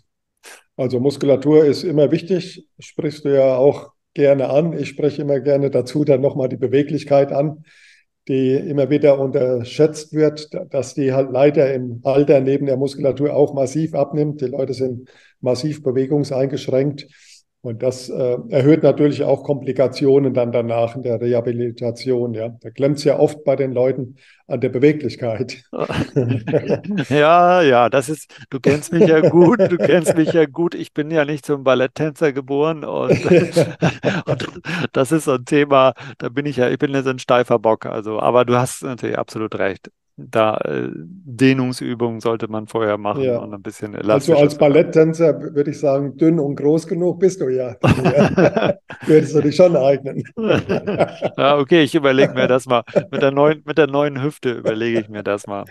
also 0.75 0.99
Muskulatur 0.99 1.65
ist 1.65 1.83
immer 1.83 2.11
wichtig, 2.11 2.67
sprichst 2.79 3.25
du 3.25 3.29
ja 3.29 3.55
auch 3.55 3.91
gerne 4.13 4.49
an. 4.49 4.77
Ich 4.77 4.89
spreche 4.89 5.21
immer 5.21 5.39
gerne 5.39 5.69
dazu 5.69 6.03
dann 6.03 6.21
nochmal 6.21 6.49
die 6.49 6.57
Beweglichkeit 6.57 7.31
an, 7.31 7.63
die 8.27 8.53
immer 8.53 8.89
wieder 8.89 9.19
unterschätzt 9.19 10.13
wird, 10.13 10.49
dass 10.71 10.93
die 10.93 11.13
halt 11.13 11.31
leider 11.31 11.73
im 11.73 12.01
Alter 12.03 12.39
neben 12.39 12.65
der 12.65 12.77
Muskulatur 12.77 13.35
auch 13.35 13.53
massiv 13.53 13.93
abnimmt. 13.93 14.41
Die 14.41 14.45
Leute 14.45 14.73
sind 14.73 15.09
massiv 15.41 15.83
bewegungseingeschränkt. 15.83 17.07
Und 17.63 17.81
das 17.81 18.09
äh, 18.09 18.37
erhöht 18.49 18.83
natürlich 18.83 19.23
auch 19.23 19.45
Komplikationen 19.45 20.33
dann 20.33 20.51
danach 20.51 20.97
in 20.97 21.03
der 21.03 21.21
Rehabilitation. 21.21 22.33
Ja, 22.33 22.49
da 22.59 22.69
klemmt 22.71 22.97
es 22.97 23.05
ja 23.05 23.17
oft 23.17 23.45
bei 23.45 23.55
den 23.55 23.71
Leuten 23.71 24.17
an 24.47 24.59
der 24.59 24.67
Beweglichkeit. 24.67 25.63
ja, 27.09 27.61
ja, 27.61 27.89
das 27.89 28.09
ist, 28.09 28.35
du 28.49 28.59
kennst 28.59 28.91
mich 28.91 29.07
ja 29.07 29.21
gut, 29.21 29.59
du 29.59 29.77
kennst 29.77 30.17
mich 30.17 30.33
ja 30.33 30.45
gut. 30.45 30.75
Ich 30.75 30.91
bin 30.91 31.09
ja 31.09 31.23
nicht 31.23 31.45
zum 31.45 31.63
Balletttänzer 31.63 32.33
geboren 32.33 32.83
und, 32.83 33.11
und, 34.25 34.61
das 34.91 35.13
ist 35.13 35.23
so 35.23 35.35
ein 35.35 35.45
Thema, 35.45 35.93
da 36.17 36.27
bin 36.27 36.45
ich 36.45 36.57
ja, 36.57 36.69
ich 36.69 36.77
bin 36.77 36.93
ja 36.93 37.01
so 37.01 37.11
ein 37.11 37.19
steifer 37.19 37.59
Bock. 37.59 37.85
Also, 37.85 38.19
aber 38.19 38.43
du 38.43 38.57
hast 38.57 38.83
natürlich 38.83 39.17
absolut 39.17 39.57
recht 39.57 39.89
da 40.15 40.57
äh, 40.57 40.89
Dehnungsübungen 40.93 42.19
sollte 42.19 42.47
man 42.47 42.67
vorher 42.67 42.97
machen 42.97 43.23
ja. 43.23 43.39
und 43.39 43.53
ein 43.53 43.61
bisschen. 43.61 43.95
Also 43.95 44.35
als 44.35 44.57
Balletttänzer 44.57 45.39
würde 45.55 45.71
ich 45.71 45.79
sagen, 45.79 46.17
dünn 46.17 46.39
und 46.39 46.55
groß 46.55 46.87
genug 46.87 47.19
bist 47.19 47.41
du 47.41 47.49
ja. 47.49 47.75
Würdest 49.05 49.35
du 49.35 49.41
dich 49.41 49.55
schon 49.55 49.75
eignen. 49.75 50.23
ja, 50.37 51.57
okay, 51.57 51.83
ich 51.83 51.95
überlege 51.95 52.33
mir 52.33 52.47
das 52.47 52.67
mal. 52.67 52.83
Mit 53.11 53.21
der 53.21 53.31
neuen, 53.31 53.63
mit 53.65 53.77
der 53.77 53.87
neuen 53.87 54.21
Hüfte 54.21 54.51
überlege 54.51 54.99
ich 54.99 55.09
mir 55.09 55.23
das 55.23 55.47
mal. 55.47 55.65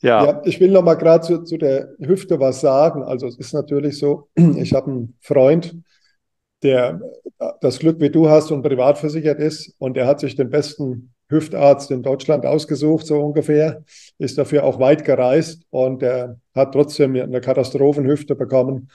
Ja. 0.00 0.24
ja 0.24 0.42
ich 0.44 0.60
will 0.60 0.70
noch 0.70 0.82
mal 0.82 0.94
gerade 0.94 1.24
zu, 1.24 1.42
zu 1.42 1.56
der 1.56 1.88
Hüfte 1.98 2.38
was 2.38 2.60
sagen. 2.60 3.02
Also 3.02 3.26
es 3.26 3.38
ist 3.38 3.54
natürlich 3.54 3.98
so, 3.98 4.28
ich 4.36 4.74
habe 4.74 4.90
einen 4.90 5.16
Freund, 5.20 5.76
der 6.62 7.00
das 7.60 7.78
Glück 7.78 8.00
wie 8.00 8.10
du 8.10 8.28
hast 8.28 8.52
und 8.52 8.62
privat 8.62 8.98
versichert 8.98 9.40
ist 9.40 9.74
und 9.78 9.96
der 9.96 10.06
hat 10.06 10.20
sich 10.20 10.36
den 10.36 10.50
besten 10.50 11.12
Hüftarzt 11.32 11.90
in 11.90 12.02
Deutschland 12.02 12.46
ausgesucht, 12.46 13.06
so 13.06 13.20
ungefähr, 13.20 13.84
ist 14.18 14.38
dafür 14.38 14.64
auch 14.64 14.78
weit 14.78 15.04
gereist 15.04 15.64
und 15.70 16.02
er 16.02 16.38
hat 16.54 16.72
trotzdem 16.72 17.16
eine 17.16 17.40
Katastrophenhüfte 17.40 18.36
bekommen, 18.36 18.90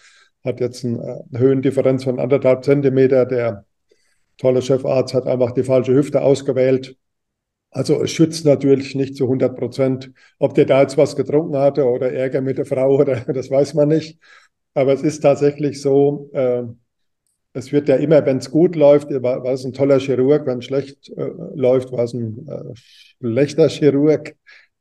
hat 0.45 0.59
jetzt 0.59 0.83
äh, 0.83 0.87
eine 0.87 1.23
Höhendifferenz 1.33 2.03
von 2.05 2.19
anderthalb 2.19 2.63
Zentimeter. 2.63 3.25
Der 3.25 3.65
tolle 4.37 4.61
Chefarzt 4.61 5.13
hat 5.13 5.27
einfach 5.27 5.51
die 5.51 5.63
falsche 5.63 5.93
Hüfte 5.93 6.21
ausgewählt. 6.21 6.95
Also 7.71 8.01
es 8.01 8.11
schützt 8.11 8.45
natürlich 8.45 8.95
nicht 8.95 9.15
zu 9.15 9.25
100 9.25 9.57
Prozent. 9.57 10.11
Ob 10.39 10.55
der 10.55 10.65
da 10.65 10.81
jetzt 10.81 10.97
was 10.97 11.15
getrunken 11.15 11.57
hatte 11.57 11.85
oder 11.85 12.11
Ärger 12.11 12.41
mit 12.41 12.57
der 12.57 12.65
Frau 12.65 12.97
oder 12.97 13.15
das 13.33 13.51
weiß 13.51 13.73
man 13.73 13.89
nicht. 13.89 14.19
Aber 14.73 14.93
es 14.93 15.01
ist 15.01 15.21
tatsächlich 15.21 15.81
so, 15.81 16.29
äh, 16.33 16.63
es 17.53 17.71
wird 17.71 17.89
ja 17.89 17.95
immer, 17.95 18.25
wenn 18.25 18.37
es 18.37 18.51
gut 18.51 18.75
läuft, 18.75 19.09
war, 19.09 19.43
war, 19.43 19.53
es 19.53 19.65
ein 19.65 19.73
toller 19.73 19.99
Chirurg, 19.99 20.45
wenn 20.45 20.59
es 20.59 20.65
schlecht 20.65 21.09
äh, 21.17 21.31
läuft, 21.55 21.91
war 21.91 22.03
es 22.03 22.13
ein 22.13 22.47
äh, 22.47 22.75
schlechter 22.75 23.67
Chirurg. 23.67 24.35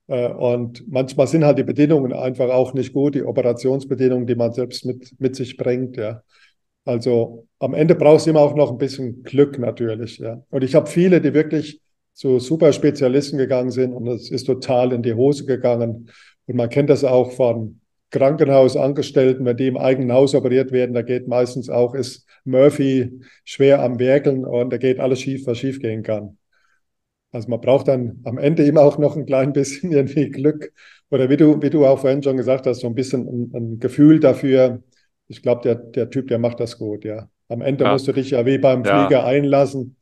Äh, 0.08 0.28
und 0.28 0.86
manchmal 0.88 1.26
sind 1.26 1.44
halt 1.44 1.58
die 1.58 1.64
Bedingungen 1.64 2.12
einfach 2.12 2.50
auch 2.50 2.74
nicht 2.74 2.92
gut, 2.92 3.14
die 3.14 3.22
Operationsbedingungen, 3.22 4.26
die 4.26 4.34
man 4.34 4.52
selbst 4.52 4.84
mit, 4.84 5.18
mit 5.18 5.36
sich 5.36 5.56
bringt. 5.56 5.96
Ja. 5.96 6.22
Also 6.84 7.46
am 7.58 7.74
Ende 7.74 7.94
brauchst 7.94 8.26
du 8.26 8.30
immer 8.30 8.40
auch 8.40 8.54
noch 8.54 8.70
ein 8.70 8.78
bisschen 8.78 9.22
Glück 9.22 9.58
natürlich. 9.58 10.18
Ja. 10.18 10.42
Und 10.50 10.62
ich 10.62 10.74
habe 10.74 10.86
viele, 10.86 11.20
die 11.20 11.34
wirklich 11.34 11.80
zu 12.12 12.38
Superspezialisten 12.38 13.38
gegangen 13.38 13.70
sind 13.70 13.92
und 13.92 14.06
es 14.08 14.30
ist 14.30 14.44
total 14.44 14.92
in 14.92 15.02
die 15.02 15.14
Hose 15.14 15.44
gegangen. 15.44 16.10
Und 16.46 16.56
man 16.56 16.68
kennt 16.68 16.88
das 16.88 17.04
auch 17.04 17.32
von 17.32 17.80
Krankenhausangestellten, 18.16 19.44
wenn 19.44 19.56
die 19.56 19.66
im 19.66 19.76
eigenen 19.76 20.12
Haus 20.12 20.34
operiert 20.34 20.72
werden, 20.72 20.94
da 20.94 21.02
geht 21.02 21.28
meistens 21.28 21.68
auch, 21.68 21.94
ist 21.94 22.26
Murphy 22.44 23.20
schwer 23.44 23.82
am 23.82 23.98
Werkeln 23.98 24.44
und 24.44 24.72
da 24.72 24.78
geht 24.78 25.00
alles 25.00 25.20
schief, 25.20 25.46
was 25.46 25.58
schief 25.58 25.80
gehen 25.80 26.02
kann. 26.02 26.38
Also 27.32 27.50
man 27.50 27.60
braucht 27.60 27.88
dann 27.88 28.20
am 28.24 28.38
Ende 28.38 28.64
immer 28.64 28.80
auch 28.80 28.96
noch 28.96 29.16
ein 29.16 29.26
klein 29.26 29.52
bisschen 29.52 29.92
irgendwie 29.92 30.30
Glück 30.30 30.72
oder 31.10 31.28
wie 31.28 31.36
du, 31.36 31.60
wie 31.60 31.70
du 31.70 31.84
auch 31.84 32.00
vorhin 32.00 32.22
schon 32.22 32.36
gesagt 32.36 32.66
hast, 32.66 32.80
so 32.80 32.86
ein 32.86 32.94
bisschen 32.94 33.28
ein, 33.28 33.52
ein 33.54 33.78
Gefühl 33.78 34.20
dafür. 34.20 34.82
Ich 35.28 35.42
glaube, 35.42 35.62
der, 35.62 35.74
der 35.74 36.10
Typ, 36.10 36.28
der 36.28 36.38
macht 36.38 36.60
das 36.60 36.78
gut, 36.78 37.04
ja. 37.04 37.28
Am 37.48 37.60
Ende 37.60 37.84
ja. 37.84 37.92
musst 37.92 38.08
du 38.08 38.12
dich 38.12 38.30
ja 38.30 38.44
wie 38.46 38.58
beim 38.58 38.84
Flieger 38.84 39.10
ja. 39.10 39.24
einlassen. 39.24 39.95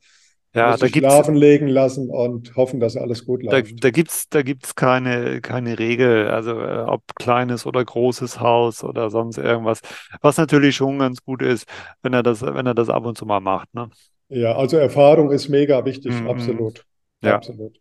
Ja, 0.55 0.77
da 0.77 0.87
schlafen 0.87 1.35
legen 1.35 1.67
lassen 1.67 2.09
und 2.09 2.55
hoffen, 2.55 2.79
dass 2.79 2.95
alles 2.95 3.25
gut 3.25 3.43
läuft. 3.43 3.71
Da, 3.71 3.75
da 3.81 3.89
gibt 3.91 4.09
es 4.09 4.29
da 4.29 4.41
gibt's 4.41 4.73
keine, 4.73 5.41
keine 5.41 5.77
Regel, 5.77 6.29
also 6.29 6.59
äh, 6.59 6.85
ob 6.87 7.01
kleines 7.15 7.65
oder 7.65 7.83
großes 7.83 8.39
Haus 8.39 8.83
oder 8.83 9.09
sonst 9.09 9.37
irgendwas. 9.37 9.81
Was 10.21 10.37
natürlich 10.37 10.77
schon 10.77 10.99
ganz 10.99 11.21
gut 11.23 11.41
ist, 11.41 11.67
wenn 12.01 12.13
er 12.13 12.23
das, 12.23 12.41
wenn 12.41 12.65
er 12.65 12.73
das 12.73 12.89
ab 12.89 13.05
und 13.05 13.17
zu 13.17 13.25
mal 13.25 13.41
macht. 13.41 13.73
Ne? 13.73 13.89
Ja, 14.29 14.55
also 14.55 14.77
Erfahrung 14.77 15.31
ist 15.31 15.49
mega 15.49 15.83
wichtig, 15.83 16.19
mhm. 16.21 16.29
absolut. 16.29 16.85
Ja. 17.21 17.35
Absolut. 17.35 17.77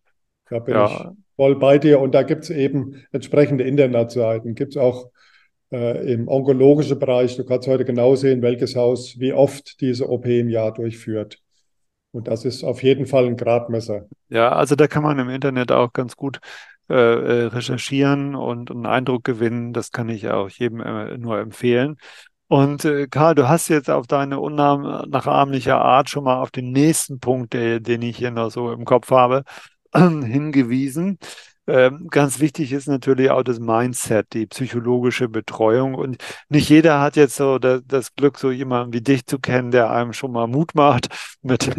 Da 0.51 0.59
bin 0.59 0.75
ja. 0.75 0.87
ich 0.87 1.17
voll 1.37 1.57
bei 1.57 1.79
dir. 1.79 2.01
Und 2.01 2.15
da 2.15 2.23
gibt 2.23 2.45
es 2.45 2.51
eben 2.51 3.05
entsprechende 3.13 3.65
Internetseiten. 3.65 4.55
Gibt 4.55 4.77
es 4.77 4.77
auch 4.77 5.11
äh, 5.73 6.13
im 6.13 6.29
onkologischen 6.29 6.99
Bereich. 6.99 7.37
Du 7.37 7.45
kannst 7.45 7.69
heute 7.69 7.85
genau 7.85 8.15
sehen, 8.15 8.43
welches 8.43 8.77
Haus 8.77 9.19
wie 9.19 9.33
oft 9.33 9.81
diese 9.81 10.09
OP 10.09 10.27
im 10.27 10.49
Jahr 10.49 10.73
durchführt. 10.73 11.39
Und 12.15 12.29
das 12.29 12.45
ist 12.45 12.63
auf 12.63 12.85
jeden 12.85 13.07
Fall 13.07 13.27
ein 13.27 13.37
Gradmesser. 13.37 14.07
Ja, 14.29 14.53
also 14.53 14.77
da 14.77 14.87
kann 14.87 15.03
man 15.03 15.19
im 15.19 15.29
Internet 15.29 15.73
auch 15.73 15.93
ganz 15.93 16.15
gut 16.15 16.39
äh, 16.89 16.95
äh 16.95 17.47
recherchieren 17.47 18.37
und 18.37 18.71
einen 18.71 18.87
Eindruck 18.87 19.25
gewinnen. 19.25 19.73
Das 19.73 19.91
kann 19.91 20.09
ich 20.09 20.29
auch 20.29 20.49
jedem 20.49 20.81
äh, 20.81 21.19
nur 21.19 21.41
empfehlen. 21.41 21.97
Und 22.47 22.85
äh, 22.85 23.09
Karl, 23.09 23.35
du 23.35 23.49
hast 23.49 23.67
jetzt 23.67 23.91
auf 23.91 24.07
deine 24.07 24.39
unnachahmliche 24.39 25.75
Art 25.75 26.09
schon 26.09 26.23
mal 26.23 26.41
auf 26.41 26.53
den 26.53 26.71
nächsten 26.71 27.19
Punkt, 27.19 27.53
der, 27.53 27.81
den 27.81 28.01
ich 28.03 28.17
hier 28.17 28.31
noch 28.31 28.51
so 28.51 28.71
im 28.71 28.85
Kopf 28.85 29.11
habe, 29.11 29.43
hingewiesen. 29.93 31.19
Ähm, 31.67 32.09
ganz 32.11 32.41
wichtig 32.41 32.73
ist 32.73 32.89
natürlich 32.89 33.31
auch 33.31 33.43
das 33.43 33.59
Mindset, 33.59 34.35
die 34.35 34.47
psychologische 34.47 35.29
Betreuung. 35.29 35.95
Und 35.95 36.19
nicht 36.51 36.69
jeder 36.69 37.01
hat 37.01 37.17
jetzt 37.17 37.37
so 37.37 37.59
das, 37.59 37.83
das 37.87 38.15
Glück, 38.15 38.39
so 38.39 38.51
jemanden 38.51 38.93
wie 38.93 39.01
dich 39.01 39.27
zu 39.27 39.39
kennen, 39.39 39.71
der 39.71 39.91
einem 39.91 40.13
schon 40.13 40.33
mal 40.33 40.47
Mut 40.47 40.75
macht 40.75 41.09
mit, 41.43 41.71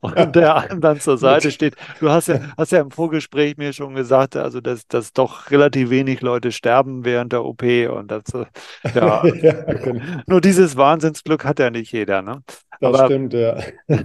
und 0.00 0.36
der 0.36 0.56
einem 0.56 0.80
dann 0.80 1.00
zur 1.00 1.16
Seite 1.16 1.50
steht. 1.50 1.76
Du 2.00 2.10
hast 2.10 2.28
ja, 2.28 2.40
hast 2.58 2.72
ja 2.72 2.80
im 2.80 2.90
Vorgespräch 2.90 3.56
mir 3.56 3.72
schon 3.72 3.94
gesagt, 3.94 4.36
also 4.36 4.60
dass, 4.60 4.86
dass 4.86 5.12
doch 5.12 5.50
relativ 5.50 5.88
wenig 5.90 6.20
Leute 6.20 6.52
sterben 6.52 7.04
während 7.04 7.32
der 7.32 7.44
OP 7.44 7.62
und 7.62 8.10
das, 8.10 8.22
äh, 8.34 8.44
ja, 8.94 9.24
ja 9.42 9.52
genau. 9.52 10.02
nur 10.26 10.40
dieses 10.42 10.76
Wahnsinnsglück 10.76 11.44
hat 11.44 11.58
ja 11.58 11.70
nicht 11.70 11.92
jeder. 11.92 12.20
Ne? 12.20 12.42
Das 12.80 12.94
aber, 12.94 13.06
stimmt, 13.06 13.34
ja. 13.34 13.56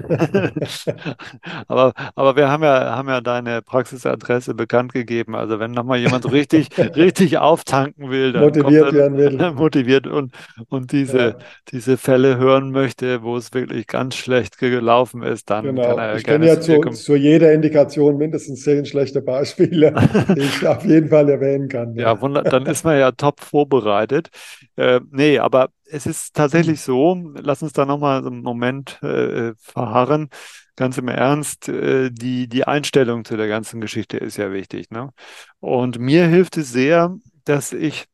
aber, 1.68 1.94
aber 2.16 2.36
wir 2.36 2.50
haben 2.50 2.64
ja, 2.64 2.96
haben 2.96 3.08
ja 3.08 3.22
deine 3.22 3.62
Praxisadresse 3.62 4.56
bekannt 4.56 4.94
gegeben. 4.94 5.36
Also 5.36 5.60
wenn 5.60 5.72
nochmal 5.72 6.00
jemand 6.00 6.32
richtig, 6.32 6.70
richtig 6.96 7.38
auftanken 7.38 8.10
will, 8.10 8.34
dann 8.34 8.44
motiviert 8.44 8.94
werden 8.94 9.18
will. 9.18 9.52
motiviert 9.56 10.08
und, 10.08 10.34
und 10.70 10.92
diese, 10.92 11.18
ja. 11.18 11.36
diese 11.72 11.98
Fälle 11.98 12.38
hören 12.38 12.72
möchte, 12.72 13.22
wo 13.22 13.38
es 13.38 13.54
wirklich 13.54 13.86
ganz 13.86 14.16
schlecht 14.16 14.58
gelaufen 14.58 15.22
ist, 15.22 15.52
dann 15.52 15.66
genau. 15.66 15.84
kann 15.84 16.00
er 16.00 16.16
ich 16.16 16.24
gerne 16.24 16.48
ja 16.48 16.60
zu, 16.60 16.80
zu, 16.92 17.16
jeder 17.16 17.54
Indikation 17.54 18.18
mindestens 18.18 18.64
zehn 18.64 18.86
schlechte 18.86 19.22
Beispiele, 19.22 19.94
die 20.36 20.42
ich 20.42 20.68
auf 20.68 20.84
jeden 20.84 21.10
Fall 21.10 21.30
erwähnen 21.30 21.70
kann. 21.70 21.96
Ja, 21.96 22.14
ja 22.14 22.42
dann 22.42 22.66
ist 22.66 22.84
man 22.84 22.98
ja 22.98 23.12
top 23.12 23.40
vorbereitet. 23.40 24.30
Äh, 24.76 25.02
nee, 25.12 25.40
aber 25.40 25.70
es 25.86 26.06
ist 26.06 26.34
tatsächlich 26.34 26.80
mhm. 26.80 26.84
so, 26.84 27.32
lass 27.36 27.62
uns 27.62 27.74
da 27.74 27.86
nochmal 27.86 28.26
einen 28.26 28.42
Moment 28.42 29.02
äh, 29.04 29.54
verharren. 29.60 30.30
Ganz 30.76 30.98
im 30.98 31.08
Ernst, 31.08 31.70
äh, 31.70 32.10
die, 32.12 32.48
die 32.48 32.66
Einstellung 32.66 33.26
zu 33.26 33.38
der 33.38 33.48
ganzen 33.48 33.80
Geschichte 33.80 34.18
ist 34.18 34.38
ja 34.38 34.52
wichtig. 34.52 34.90
Ne? 34.90 35.12
Und 35.60 36.00
mir 36.00 36.26
hilft 36.26 36.58
es 36.58 36.72
sehr, 36.72 37.16
dass 37.46 37.74
ich 37.74 38.06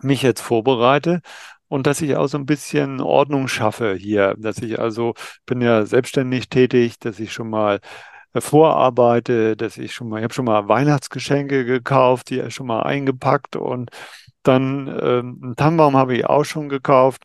mich 0.00 0.22
jetzt 0.22 0.40
vorbereite 0.42 1.20
und 1.68 1.86
dass 1.86 2.00
ich 2.02 2.16
auch 2.16 2.26
so 2.28 2.38
ein 2.38 2.46
bisschen 2.46 3.00
Ordnung 3.00 3.48
schaffe 3.48 3.94
hier, 3.94 4.34
dass 4.38 4.58
ich 4.58 4.78
also 4.78 5.14
bin 5.46 5.60
ja 5.60 5.86
selbstständig 5.86 6.48
tätig, 6.48 6.98
dass 6.98 7.20
ich 7.20 7.32
schon 7.32 7.50
mal 7.50 7.76
äh, 7.76 7.80
vorarbeite, 8.36 9.56
dass 9.56 9.78
ich 9.78 9.94
schon 9.94 10.08
mal, 10.08 10.18
ich 10.18 10.24
habe 10.24 10.34
schon 10.34 10.44
mal 10.44 10.68
Weihnachtsgeschenke 10.68 11.64
gekauft, 11.64 12.30
die 12.30 12.50
schon 12.50 12.66
mal 12.66 12.82
eingepackt 12.82 13.56
und 13.56 13.90
dann 14.42 14.88
ähm, 14.88 15.40
einen 15.42 15.56
Tannenbaum 15.56 15.96
habe 15.96 16.16
ich 16.16 16.26
auch 16.26 16.44
schon 16.44 16.68
gekauft, 16.68 17.22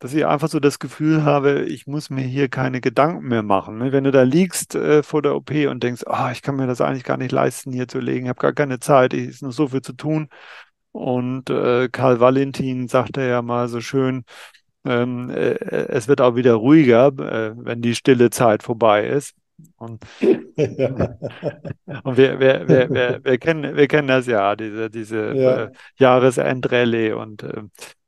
dass 0.00 0.14
ich 0.14 0.24
einfach 0.26 0.48
so 0.48 0.60
das 0.60 0.78
Gefühl 0.78 1.24
habe, 1.24 1.64
ich 1.64 1.86
muss 1.86 2.08
mir 2.10 2.22
hier 2.22 2.48
keine 2.48 2.80
Gedanken 2.80 3.28
mehr 3.28 3.42
machen. 3.42 3.78
Ne? 3.78 3.92
Wenn 3.92 4.04
du 4.04 4.10
da 4.10 4.22
liegst 4.22 4.74
äh, 4.74 5.02
vor 5.02 5.20
der 5.22 5.36
OP 5.36 5.50
und 5.68 5.82
denkst, 5.82 6.04
oh, 6.06 6.28
ich 6.32 6.42
kann 6.42 6.56
mir 6.56 6.66
das 6.66 6.80
eigentlich 6.80 7.04
gar 7.04 7.18
nicht 7.18 7.32
leisten, 7.32 7.72
hier 7.72 7.86
zu 7.86 7.98
legen, 8.00 8.28
habe 8.28 8.40
gar 8.40 8.54
keine 8.54 8.80
Zeit, 8.80 9.12
es 9.14 9.36
ist 9.36 9.42
noch 9.42 9.52
so 9.52 9.68
viel 9.68 9.82
zu 9.82 9.92
tun. 9.92 10.28
Und 10.92 11.50
äh, 11.50 11.88
Karl 11.90 12.18
Valentin 12.20 12.88
sagte 12.88 13.22
ja 13.22 13.42
mal 13.42 13.68
so 13.68 13.80
schön, 13.80 14.24
ähm, 14.84 15.30
äh, 15.30 15.54
es 15.88 16.08
wird 16.08 16.20
auch 16.20 16.34
wieder 16.34 16.54
ruhiger, 16.54 17.08
äh, 17.08 17.52
wenn 17.56 17.82
die 17.82 17.94
stille 17.94 18.30
Zeit 18.30 18.62
vorbei 18.62 19.06
ist. 19.06 19.34
Und, 19.76 20.02
ja. 20.56 21.16
und 22.04 22.16
wir, 22.16 22.40
wir, 22.40 22.68
wir, 22.68 22.90
wir, 22.90 23.20
wir, 23.22 23.38
kennen, 23.38 23.76
wir 23.76 23.86
kennen 23.86 24.08
das 24.08 24.26
ja, 24.26 24.56
diese, 24.56 24.90
diese 24.90 25.34
ja. 25.34 25.64
äh, 25.64 25.70
Jahresendrallye. 25.96 27.12
Und 27.12 27.42
äh, 27.42 27.62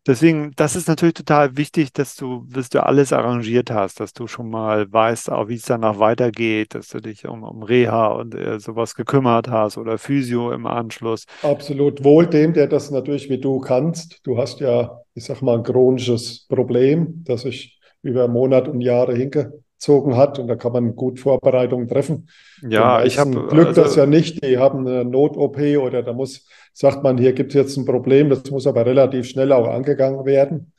deswegen, 0.06 0.52
das 0.56 0.76
ist 0.76 0.88
natürlich 0.88 1.14
total 1.14 1.56
wichtig, 1.56 1.92
dass 1.92 2.16
du, 2.16 2.46
dass 2.48 2.68
du 2.68 2.84
alles 2.84 3.12
arrangiert 3.12 3.70
hast, 3.70 4.00
dass 4.00 4.12
du 4.12 4.26
schon 4.26 4.50
mal 4.50 4.92
weißt, 4.92 5.30
auch 5.30 5.48
wie 5.48 5.54
es 5.54 5.62
danach 5.62 5.98
weitergeht, 5.98 6.74
dass 6.74 6.88
du 6.88 7.00
dich 7.00 7.26
um, 7.26 7.42
um 7.42 7.62
Reha 7.62 8.08
und 8.08 8.34
äh, 8.34 8.58
sowas 8.58 8.94
gekümmert 8.94 9.48
hast 9.48 9.78
oder 9.78 9.98
Physio 9.98 10.52
im 10.52 10.66
Anschluss. 10.66 11.24
Absolut. 11.42 12.04
Wohl 12.04 12.26
dem, 12.26 12.52
der 12.52 12.66
das 12.66 12.90
natürlich 12.90 13.28
wie 13.30 13.38
du 13.38 13.60
kannst. 13.60 14.20
Du 14.24 14.38
hast 14.38 14.60
ja, 14.60 15.00
ich 15.14 15.24
sag 15.24 15.42
mal, 15.42 15.58
ein 15.58 15.64
chronisches 15.64 16.46
Problem, 16.48 17.22
das 17.24 17.42
sich 17.42 17.78
über 18.02 18.26
Monate 18.28 18.70
und 18.70 18.80
Jahre 18.80 19.14
hinke 19.14 19.61
gezogen 19.82 20.16
hat 20.16 20.38
und 20.38 20.46
da 20.46 20.54
kann 20.54 20.72
man 20.72 20.94
gut 20.94 21.18
Vorbereitungen 21.18 21.88
treffen. 21.88 22.28
Ja, 22.66 23.04
ich 23.04 23.18
habe 23.18 23.32
Glück 23.48 23.68
also, 23.68 23.82
das 23.82 23.96
ja 23.96 24.06
nicht. 24.06 24.44
Die 24.44 24.58
haben 24.58 24.86
eine 24.86 25.04
Not-OP 25.04 25.58
oder 25.82 26.04
da 26.04 26.12
muss, 26.12 26.46
sagt 26.72 27.02
man, 27.02 27.18
hier 27.18 27.32
gibt 27.32 27.50
es 27.50 27.54
jetzt 27.56 27.76
ein 27.76 27.84
Problem, 27.84 28.30
das 28.30 28.48
muss 28.50 28.68
aber 28.68 28.86
relativ 28.86 29.26
schnell 29.26 29.50
auch 29.52 29.66
angegangen 29.66 30.24
werden. 30.24 30.72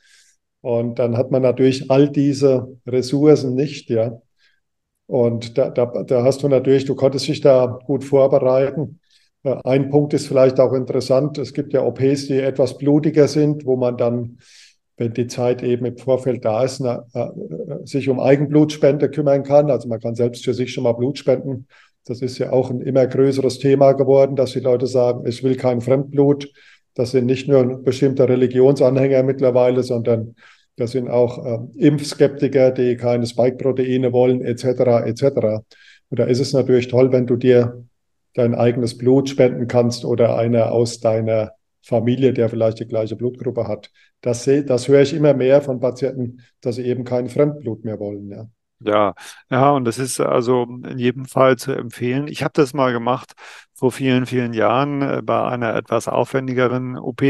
Und 0.62 0.98
dann 0.98 1.18
hat 1.18 1.30
man 1.30 1.42
natürlich 1.42 1.90
all 1.90 2.08
diese 2.08 2.78
Ressourcen 2.86 3.54
nicht, 3.54 3.90
ja. 3.90 4.22
Und 5.06 5.58
da, 5.58 5.68
da, 5.68 5.84
da 5.84 6.24
hast 6.24 6.42
du 6.42 6.48
natürlich, 6.48 6.86
du 6.86 6.94
konntest 6.94 7.28
dich 7.28 7.42
da 7.42 7.78
gut 7.84 8.04
vorbereiten. 8.04 9.00
Äh, 9.42 9.56
ein 9.64 9.90
Punkt 9.90 10.14
ist 10.14 10.26
vielleicht 10.26 10.58
auch 10.58 10.72
interessant. 10.72 11.36
Es 11.36 11.52
gibt 11.52 11.74
ja 11.74 11.84
OPs, 11.84 12.28
die 12.28 12.40
etwas 12.40 12.78
blutiger 12.78 13.28
sind, 13.28 13.66
wo 13.66 13.76
man 13.76 13.98
dann 13.98 14.38
wenn 14.96 15.12
die 15.12 15.26
Zeit 15.26 15.62
eben 15.62 15.84
im 15.86 15.96
Vorfeld 15.96 16.44
da 16.44 16.64
ist, 16.64 16.80
na, 16.80 17.04
äh, 17.14 17.28
sich 17.84 18.08
um 18.08 18.20
Eigenblutspende 18.20 19.10
kümmern 19.10 19.42
kann. 19.42 19.70
Also 19.70 19.88
man 19.88 20.00
kann 20.00 20.14
selbst 20.14 20.44
für 20.44 20.54
sich 20.54 20.72
schon 20.72 20.84
mal 20.84 20.92
Blut 20.92 21.18
spenden. 21.18 21.66
Das 22.06 22.20
ist 22.20 22.38
ja 22.38 22.52
auch 22.52 22.70
ein 22.70 22.80
immer 22.80 23.06
größeres 23.06 23.58
Thema 23.58 23.92
geworden, 23.92 24.36
dass 24.36 24.52
die 24.52 24.60
Leute 24.60 24.86
sagen, 24.86 25.26
ich 25.26 25.42
will 25.42 25.56
kein 25.56 25.80
Fremdblut. 25.80 26.52
Das 26.94 27.10
sind 27.10 27.26
nicht 27.26 27.48
nur 27.48 27.82
bestimmte 27.82 28.28
Religionsanhänger 28.28 29.22
mittlerweile, 29.24 29.82
sondern 29.82 30.36
das 30.76 30.92
sind 30.92 31.08
auch 31.08 31.44
äh, 31.44 31.58
Impfskeptiker, 31.76 32.70
die 32.70 32.96
keine 32.96 33.26
Spike-Proteine 33.26 34.12
wollen, 34.12 34.42
etc., 34.42 34.64
etc. 35.06 35.24
Und 36.10 36.20
da 36.20 36.24
ist 36.24 36.40
es 36.40 36.52
natürlich 36.52 36.88
toll, 36.88 37.10
wenn 37.10 37.26
du 37.26 37.36
dir 37.36 37.84
dein 38.34 38.54
eigenes 38.54 38.98
Blut 38.98 39.28
spenden 39.28 39.66
kannst 39.66 40.04
oder 40.04 40.36
einer 40.36 40.72
aus 40.72 41.00
deiner 41.00 41.52
Familie, 41.84 42.32
der 42.32 42.48
vielleicht 42.48 42.80
die 42.80 42.86
gleiche 42.86 43.16
Blutgruppe 43.16 43.68
hat. 43.68 43.90
Das, 44.20 44.44
das 44.44 44.88
höre 44.88 45.02
ich 45.02 45.12
immer 45.12 45.34
mehr 45.34 45.60
von 45.60 45.80
Patienten, 45.80 46.40
dass 46.60 46.76
sie 46.76 46.84
eben 46.84 47.04
kein 47.04 47.28
Fremdblut 47.28 47.84
mehr 47.84 47.98
wollen. 48.00 48.30
Ja. 48.30 48.48
Ja, 48.80 49.14
ja, 49.50 49.70
und 49.70 49.84
das 49.86 49.98
ist 49.98 50.20
also 50.20 50.64
in 50.64 50.98
jedem 50.98 51.24
Fall 51.24 51.56
zu 51.56 51.72
empfehlen. 51.72 52.26
Ich 52.28 52.42
habe 52.42 52.52
das 52.54 52.74
mal 52.74 52.92
gemacht 52.92 53.32
vor 53.72 53.92
vielen, 53.92 54.26
vielen 54.26 54.52
Jahren 54.52 55.00
äh, 55.00 55.22
bei 55.22 55.42
einer 55.44 55.74
etwas 55.74 56.06
aufwendigeren 56.08 56.98
OP. 56.98 57.22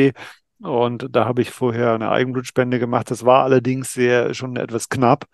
Und 0.59 1.09
da 1.11 1.27
habe 1.27 1.43
ich 1.43 1.51
vorher 1.51 1.93
eine 1.93 2.11
Eigenblutspende 2.11 2.79
gemacht. 2.79 3.11
Das 3.11 3.25
war 3.25 3.45
allerdings 3.45 3.93
sehr 3.93 4.35
schon 4.35 4.57
etwas 4.57 4.89
knapp. 4.89 5.27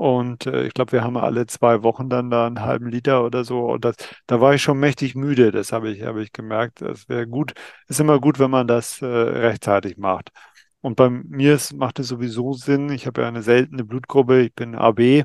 Und 0.00 0.46
äh, 0.46 0.66
ich 0.66 0.72
glaube, 0.72 0.92
wir 0.92 1.04
haben 1.04 1.18
alle 1.18 1.46
zwei 1.46 1.82
Wochen 1.82 2.08
dann 2.08 2.30
da 2.30 2.46
einen 2.46 2.62
halben 2.62 2.88
Liter 2.88 3.22
oder 3.22 3.44
so. 3.44 3.66
Und 3.72 3.84
das, 3.84 3.96
da 4.26 4.40
war 4.40 4.54
ich 4.54 4.62
schon 4.62 4.80
mächtig 4.80 5.14
müde. 5.14 5.52
Das 5.52 5.72
habe 5.72 5.90
ich, 5.90 6.04
habe 6.04 6.22
ich 6.22 6.32
gemerkt. 6.32 6.80
Das 6.80 7.06
wäre 7.10 7.26
gut. 7.26 7.52
Ist 7.86 8.00
immer 8.00 8.18
gut, 8.18 8.38
wenn 8.38 8.50
man 8.50 8.66
das 8.66 9.02
äh, 9.02 9.04
rechtzeitig 9.06 9.98
macht. 9.98 10.30
Und 10.80 10.96
bei 10.96 11.10
mir 11.10 11.54
ist, 11.54 11.74
macht 11.74 11.98
es 11.98 12.08
sowieso 12.08 12.54
Sinn. 12.54 12.88
Ich 12.88 13.06
habe 13.06 13.20
ja 13.20 13.28
eine 13.28 13.42
seltene 13.42 13.84
Blutgruppe. 13.84 14.40
Ich 14.40 14.54
bin 14.54 14.74
AB. 14.74 15.24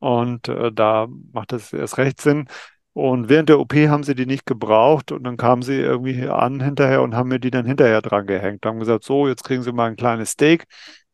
Und 0.00 0.48
äh, 0.48 0.72
da 0.72 1.06
macht 1.32 1.52
es 1.52 1.72
erst 1.72 1.96
recht 1.98 2.20
Sinn. 2.20 2.48
Und 2.92 3.28
während 3.28 3.48
der 3.48 3.60
OP 3.60 3.74
haben 3.74 4.02
sie 4.02 4.16
die 4.16 4.26
nicht 4.26 4.44
gebraucht 4.44 5.12
und 5.12 5.22
dann 5.22 5.36
kamen 5.36 5.62
sie 5.62 5.76
irgendwie 5.76 6.28
an 6.28 6.60
hinterher 6.60 7.02
und 7.02 7.14
haben 7.14 7.28
mir 7.28 7.38
die 7.38 7.52
dann 7.52 7.64
hinterher 7.64 8.02
dran 8.02 8.26
gehängt. 8.26 8.66
Haben 8.66 8.80
gesagt, 8.80 9.04
so, 9.04 9.28
jetzt 9.28 9.44
kriegen 9.44 9.62
sie 9.62 9.72
mal 9.72 9.88
ein 9.88 9.96
kleines 9.96 10.30
Steak 10.32 10.66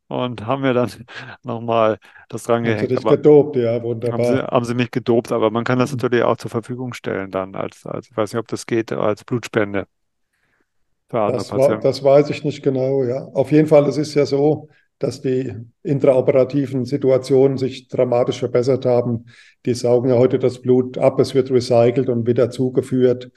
und 0.08 0.46
haben 0.46 0.62
mir 0.62 0.74
dann 0.74 0.90
nochmal 1.42 1.98
das 2.28 2.44
dran 2.44 2.62
gehängt. 2.62 2.82
Haben 2.82 2.88
sie 2.88 2.94
dich 2.96 3.04
gedopt, 3.04 3.56
ja, 3.56 3.82
wunderbar. 3.82 4.18
Haben 4.18 4.36
sie, 4.36 4.42
haben 4.42 4.64
sie 4.64 4.74
mich 4.74 4.90
gedopt, 4.90 5.32
aber 5.32 5.50
man 5.50 5.64
kann 5.64 5.78
das 5.78 5.92
mhm. 5.92 5.98
natürlich 5.98 6.24
auch 6.24 6.36
zur 6.36 6.50
Verfügung 6.50 6.92
stellen 6.92 7.30
dann, 7.30 7.54
als, 7.54 7.86
als 7.86 8.10
ich 8.10 8.16
weiß 8.16 8.32
nicht, 8.32 8.40
ob 8.40 8.48
das 8.48 8.66
geht, 8.66 8.92
als 8.92 9.24
Blutspende. 9.24 9.86
Das, 11.08 11.52
war, 11.52 11.78
das 11.78 12.02
weiß 12.02 12.30
ich 12.30 12.42
nicht 12.42 12.62
genau, 12.62 13.04
ja. 13.04 13.26
Auf 13.32 13.52
jeden 13.52 13.68
Fall, 13.68 13.86
es 13.86 13.96
ist 13.96 14.14
ja 14.14 14.26
so, 14.26 14.68
dass 14.98 15.20
die 15.20 15.54
intraoperativen 15.82 16.84
Situationen 16.84 17.58
sich 17.58 17.88
dramatisch 17.88 18.40
verbessert 18.40 18.86
haben. 18.86 19.26
Die 19.66 19.74
saugen 19.74 20.10
ja 20.10 20.16
heute 20.16 20.38
das 20.38 20.60
Blut 20.62 20.98
ab, 20.98 21.20
es 21.20 21.34
wird 21.34 21.50
recycelt 21.50 22.08
und 22.08 22.26
wieder 22.26 22.50
zugeführt. 22.50 23.30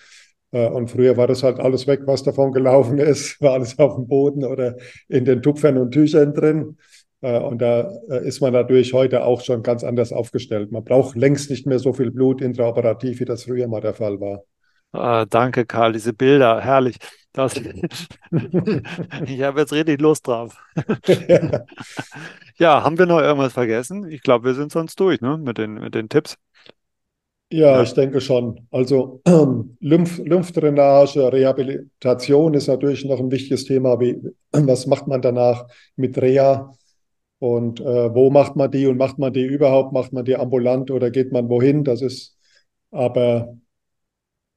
Äh, 0.52 0.68
und 0.68 0.90
früher 0.90 1.18
war 1.18 1.28
das 1.28 1.44
halt 1.44 1.60
alles 1.60 1.88
weg, 1.88 2.02
was 2.06 2.24
davon 2.24 2.52
gelaufen 2.52 2.98
ist, 3.00 3.42
war 3.42 3.54
alles 3.54 3.78
auf 3.80 3.96
dem 3.96 4.08
Boden 4.08 4.44
oder 4.44 4.76
in 5.08 5.26
den 5.26 5.42
Tupfern 5.42 5.78
und 5.78 5.92
Tüchern 5.92 6.34
drin. 6.34 6.78
Äh, 7.22 7.40
und 7.40 7.62
da 7.62 7.92
äh, 8.10 8.26
ist 8.28 8.42
man 8.42 8.54
natürlich 8.54 8.94
heute 8.94 9.24
auch 9.24 9.42
schon 9.42 9.64
ganz 9.64 9.84
anders 9.84 10.12
aufgestellt. 10.14 10.72
Man 10.72 10.84
braucht 10.84 11.16
längst 11.16 11.50
nicht 11.50 11.66
mehr 11.66 11.80
so 11.80 11.94
viel 11.94 12.12
Blut 12.12 12.42
intraoperativ, 12.42 13.20
wie 13.20 13.26
das 13.26 13.44
früher 13.44 13.68
mal 13.68 13.82
der 13.82 13.94
Fall 13.94 14.20
war. 14.20 14.44
Ah, 14.92 15.26
danke, 15.26 15.66
Karl, 15.66 15.94
diese 15.94 16.14
Bilder, 16.14 16.62
herrlich. 16.62 16.98
Das, 17.32 17.56
ich 19.26 19.42
habe 19.44 19.60
jetzt 19.60 19.72
richtig 19.72 20.02
Lust 20.02 20.28
drauf. 20.28 20.58
ja. 21.28 21.66
ja, 22.58 22.84
haben 22.84 22.98
wir 22.98 23.06
noch 23.06 23.20
irgendwas 23.20 23.54
vergessen? 23.54 24.10
Ich 24.10 24.24
glaube, 24.24 24.46
wir 24.46 24.54
sind 24.56 24.72
sonst 24.72 25.00
durch 25.00 25.22
ne? 25.22 25.38
mit, 25.38 25.60
den, 25.60 25.76
mit 25.76 25.94
den 25.94 26.10
Tipps. 26.10 26.38
Ja, 27.52 27.78
ja, 27.78 27.84
ich 27.84 27.94
denke 27.94 28.22
schon. 28.22 28.68
Also 28.70 29.22
Lymph, 29.80 30.20
Lymphdrainage, 30.20 31.34
Rehabilitation 31.34 32.54
ist 32.54 32.68
natürlich 32.68 33.06
noch 33.06 33.20
ein 33.20 33.32
wichtiges 33.32 33.66
Thema. 33.66 34.00
Wie, 34.00 34.22
was 34.52 34.86
macht 34.86 35.08
man 35.08 35.22
danach 35.22 35.66
mit 35.96 36.20
Reha? 36.22 36.72
Und 37.40 37.80
äh, 37.80 38.14
wo 38.14 38.30
macht 38.30 38.56
man 38.56 38.70
die 38.70 38.86
und 38.86 38.98
macht 38.98 39.18
man 39.18 39.34
die 39.34 39.46
überhaupt? 39.46 39.94
Macht 39.94 40.14
man 40.14 40.26
die 40.26 40.36
ambulant 40.36 40.92
oder 40.92 41.10
geht 41.10 41.32
man 41.32 41.50
wohin? 41.50 41.84
Das 41.84 42.02
ist 42.02 42.38
aber 42.92 43.56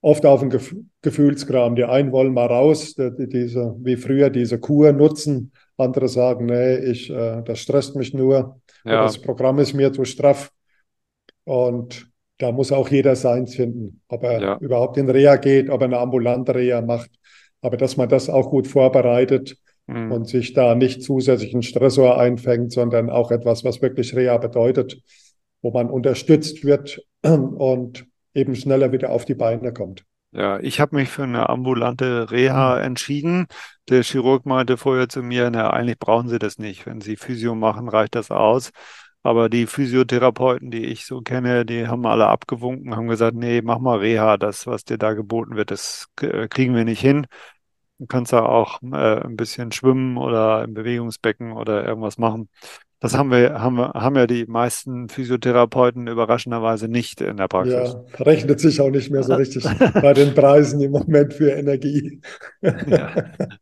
oft 0.01 0.27
auf 0.27 0.47
Gef 0.49 0.75
Gefühlskram. 1.01 1.77
Die 1.77 1.85
einen 1.85 2.13
wollen 2.13 2.35
mal 2.35 2.47
raus, 2.47 2.95
die, 2.95 3.29
diese, 3.29 3.75
wie 3.79 3.97
früher 3.97 4.31
diese 4.31 4.59
Kur 4.59 4.93
nutzen. 4.93 5.53
Andere 5.79 6.09
sagen, 6.09 6.47
nee, 6.47 6.77
ich, 6.77 7.09
äh, 7.09 7.43
das 7.43 7.61
stresst 7.61 7.97
mich 7.97 8.13
nur. 8.13 8.61
Ja. 8.85 9.05
Das 9.05 9.19
Programm 9.19 9.59
ist 9.61 9.73
mir 9.73 9.93
zu 9.93 10.05
straff. 10.05 10.51
Und 11.45 12.12
da 12.39 12.53
muss 12.53 12.73
auch 12.73 12.89
jeder 12.89 13.17
seins 13.17 13.55
finden, 13.55 14.01
ob 14.09 14.25
er 14.25 14.41
ja. 14.41 14.59
überhaupt 14.59 14.97
in 14.97 15.09
Reha 15.09 15.37
geht, 15.37 15.71
ob 15.71 15.81
er 15.81 15.87
eine 15.87 15.99
ambulante 15.99 16.55
Reha 16.55 16.81
macht. 16.81 17.11
Aber 17.61 17.77
dass 17.77 17.97
man 17.97 18.09
das 18.09 18.29
auch 18.29 18.51
gut 18.51 18.67
vorbereitet 18.67 19.57
mhm. 19.87 20.13
und 20.13 20.29
sich 20.29 20.53
da 20.53 20.75
nicht 20.75 21.03
zusätzlichen 21.03 21.63
Stressor 21.63 22.19
einfängt, 22.19 22.73
sondern 22.73 23.11
auch 23.11 23.31
etwas, 23.31 23.65
was 23.65 23.83
wirklich 23.83 24.17
Reha 24.17 24.37
bedeutet, 24.39 25.01
wo 25.61 25.71
man 25.71 25.89
unterstützt 25.89 26.65
wird 26.65 27.01
und 27.23 28.07
eben 28.35 28.57
schneller 28.57 28.93
wieder 28.93 29.11
auf 29.11 29.25
die 29.25 29.35
Beine 29.35 29.73
kommt. 29.73 30.05
Ja, 30.35 30.59
ich 30.61 30.81
habe 30.81 30.97
mich 30.97 31.11
für 31.11 31.25
eine 31.25 31.51
ambulante 31.51 32.31
Reha 32.31 32.81
entschieden. 32.81 33.47
Der 33.91 34.03
Chirurg 34.03 34.47
meinte 34.47 34.79
vorher 34.79 35.09
zu 35.11 35.23
mir, 35.23 35.51
na, 35.51 35.71
eigentlich 35.71 35.99
brauchen 35.99 36.29
Sie 36.29 36.39
das 36.39 36.59
nicht. 36.59 36.87
Wenn 36.87 37.03
Sie 37.03 37.17
Physio 37.17 37.55
machen, 37.55 37.87
reicht 37.89 38.15
das 38.15 38.31
aus. 38.31 38.71
Aber 39.23 39.49
die 39.49 39.67
Physiotherapeuten, 39.67 40.71
die 40.71 40.87
ich 40.87 41.07
so 41.07 41.21
kenne, 41.21 41.65
die 41.65 41.87
haben 41.87 42.05
alle 42.07 42.27
abgewunken, 42.27 42.97
haben 42.97 43.07
gesagt, 43.07 43.37
nee, 43.37 43.63
mach 43.63 43.79
mal 43.79 43.99
Reha, 43.99 44.37
das, 44.37 44.67
was 44.67 44.85
dir 44.85 44.99
da 44.99 45.13
geboten 45.13 45.55
wird, 45.55 45.71
das 45.71 46.09
äh, 46.21 46.49
kriegen 46.49 46.75
wir 46.75 46.85
nicht 46.85 47.01
hin. 47.01 47.27
Du 47.99 48.07
kannst 48.07 48.33
da 48.33 48.45
auch 48.45 48.83
äh, 48.83 49.21
ein 49.25 49.37
bisschen 49.37 49.71
schwimmen 49.71 50.17
oder 50.17 50.65
im 50.65 50.75
Bewegungsbecken 50.75 51.53
oder 51.53 51.87
irgendwas 51.87 52.19
machen. 52.19 52.49
Das 52.99 53.15
haben 53.15 53.33
wir, 53.33 53.61
haben 53.61 53.77
wir, 53.77 53.95
haben 53.95 54.15
ja 54.15 54.29
die 54.29 54.47
meisten 54.47 55.09
Physiotherapeuten 55.09 56.07
überraschenderweise 56.07 56.87
nicht 56.87 57.21
in 57.21 57.37
der 57.37 57.49
Praxis. 57.49 57.95
Ja, 57.95 58.25
rechnet 58.25 58.61
sich 58.61 58.81
auch 58.81 58.91
nicht 58.91 59.11
mehr 59.11 59.25
so 59.25 59.35
richtig 59.35 59.65
bei 59.95 60.13
den 60.15 60.35
Preisen 60.35 60.81
im 60.81 60.93
Moment 60.93 61.35
für 61.35 61.51
Energie. 61.51 62.21
ja, 62.61 63.11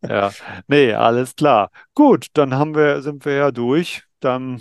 ja, 0.07 0.31
nee, 0.69 0.93
alles 0.93 1.35
klar. 1.37 1.71
Gut, 1.95 2.27
dann 2.35 2.55
haben 2.55 2.75
wir, 2.75 3.01
sind 3.01 3.25
wir 3.25 3.35
ja 3.35 3.51
durch. 3.51 4.03
Dann 4.21 4.61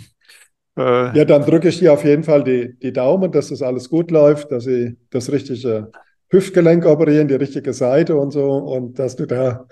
äh, 0.80 1.18
ja, 1.18 1.24
dann 1.24 1.42
drücke 1.42 1.68
ich 1.68 1.78
dir 1.78 1.92
auf 1.92 2.04
jeden 2.04 2.24
Fall 2.24 2.42
die, 2.42 2.74
die 2.78 2.92
Daumen, 2.92 3.30
dass 3.30 3.48
das 3.48 3.62
alles 3.62 3.90
gut 3.90 4.10
läuft, 4.10 4.50
dass 4.50 4.64
sie 4.64 4.96
das 5.10 5.30
richtige 5.30 5.90
Hüftgelenk 6.28 6.86
operieren, 6.86 7.28
die 7.28 7.34
richtige 7.34 7.72
Seite 7.72 8.16
und 8.16 8.30
so 8.30 8.50
und 8.50 8.98
dass 8.98 9.16
du 9.16 9.26
da 9.26 9.66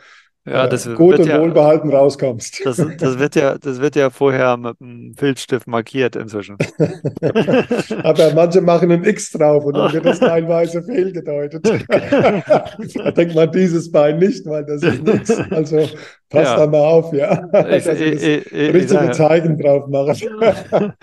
ja, 0.51 0.67
das 0.67 0.87
äh, 0.87 0.95
gut 0.95 1.19
und 1.19 1.27
ja, 1.27 1.41
wohlbehalten 1.41 1.91
rauskommst. 1.91 2.65
Das, 2.65 2.77
das, 2.77 3.19
wird 3.19 3.35
ja, 3.37 3.59
das 3.59 3.81
wird 3.81 3.97
ja 3.97 4.11
vorher 4.11 4.57
mit 4.57 4.81
einem 4.81 5.15
Filzstift 5.15 5.67
markiert 5.67 6.17
inzwischen. 6.17 6.57
Aber 8.03 8.33
manche 8.35 8.61
machen 8.61 8.91
ein 8.91 9.05
X 9.05 9.33
drauf 9.33 9.65
und 9.65 9.75
dann 9.77 9.93
wird 9.93 10.05
das 10.05 10.21
teilweise 10.21 10.83
fehlgedeutet. 10.83 11.65
da 11.89 13.11
denkt 13.11 13.35
man 13.35 13.51
dieses 13.53 13.91
Bein 13.91 14.19
nicht, 14.19 14.47
weil 14.47 14.65
das 14.65 14.83
ist 14.83 15.03
nichts. 15.03 15.39
Also 15.51 15.89
passt 16.31 16.51
ja. 16.51 16.57
da 16.57 16.67
mal 16.67 16.79
auf, 16.79 17.13
ja. 17.13 17.45
Ich, 17.71 17.85
dass 17.85 18.01
ich, 18.01 18.23
ich, 18.23 18.53
ich 18.53 18.75
richtige 18.75 19.11
Zeichen 19.13 19.59
drauf 19.59 19.87
machen. 19.89 20.17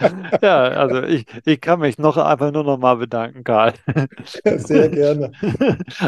ja, 0.42 0.64
also 0.64 1.04
ich, 1.04 1.26
ich 1.46 1.62
kann 1.62 1.80
mich 1.80 1.98
noch 1.98 2.18
einfach 2.18 2.52
nur 2.52 2.64
noch 2.64 2.78
mal 2.78 2.96
bedanken, 2.96 3.44
Karl. 3.44 3.74
Sehr 4.44 4.90
gerne. 4.90 5.32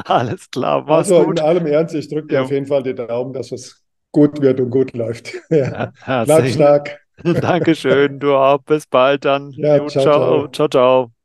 Alles 0.06 0.50
klar, 0.52 0.84
mach's 0.88 1.12
also 1.12 1.26
gut. 1.26 1.40
in 1.40 1.46
allem 1.46 1.66
Ernst, 1.66 1.96
ich 1.96 2.08
drücke 2.10 2.28
dir 2.28 2.44
auf 2.44 2.52
jeden 2.52 2.68
Fall 2.68 2.84
die 2.84 2.94
Daumen, 3.28 3.34
dass 3.34 3.52
es 3.52 3.84
gut 4.12 4.42
wird 4.42 4.60
und 4.60 4.70
gut 4.70 4.94
läuft. 4.94 5.34
Ja. 5.50 5.92
Bleib 6.24 6.48
stark. 6.50 7.00
Dankeschön, 7.24 8.20
du 8.20 8.36
auch. 8.36 8.60
Bis 8.60 8.86
bald 8.86 9.26
dann. 9.26 9.52
Ja, 9.52 9.86
ciao, 9.88 10.04
ciao. 10.04 10.48
ciao. 10.50 10.68
ciao. 10.68 11.17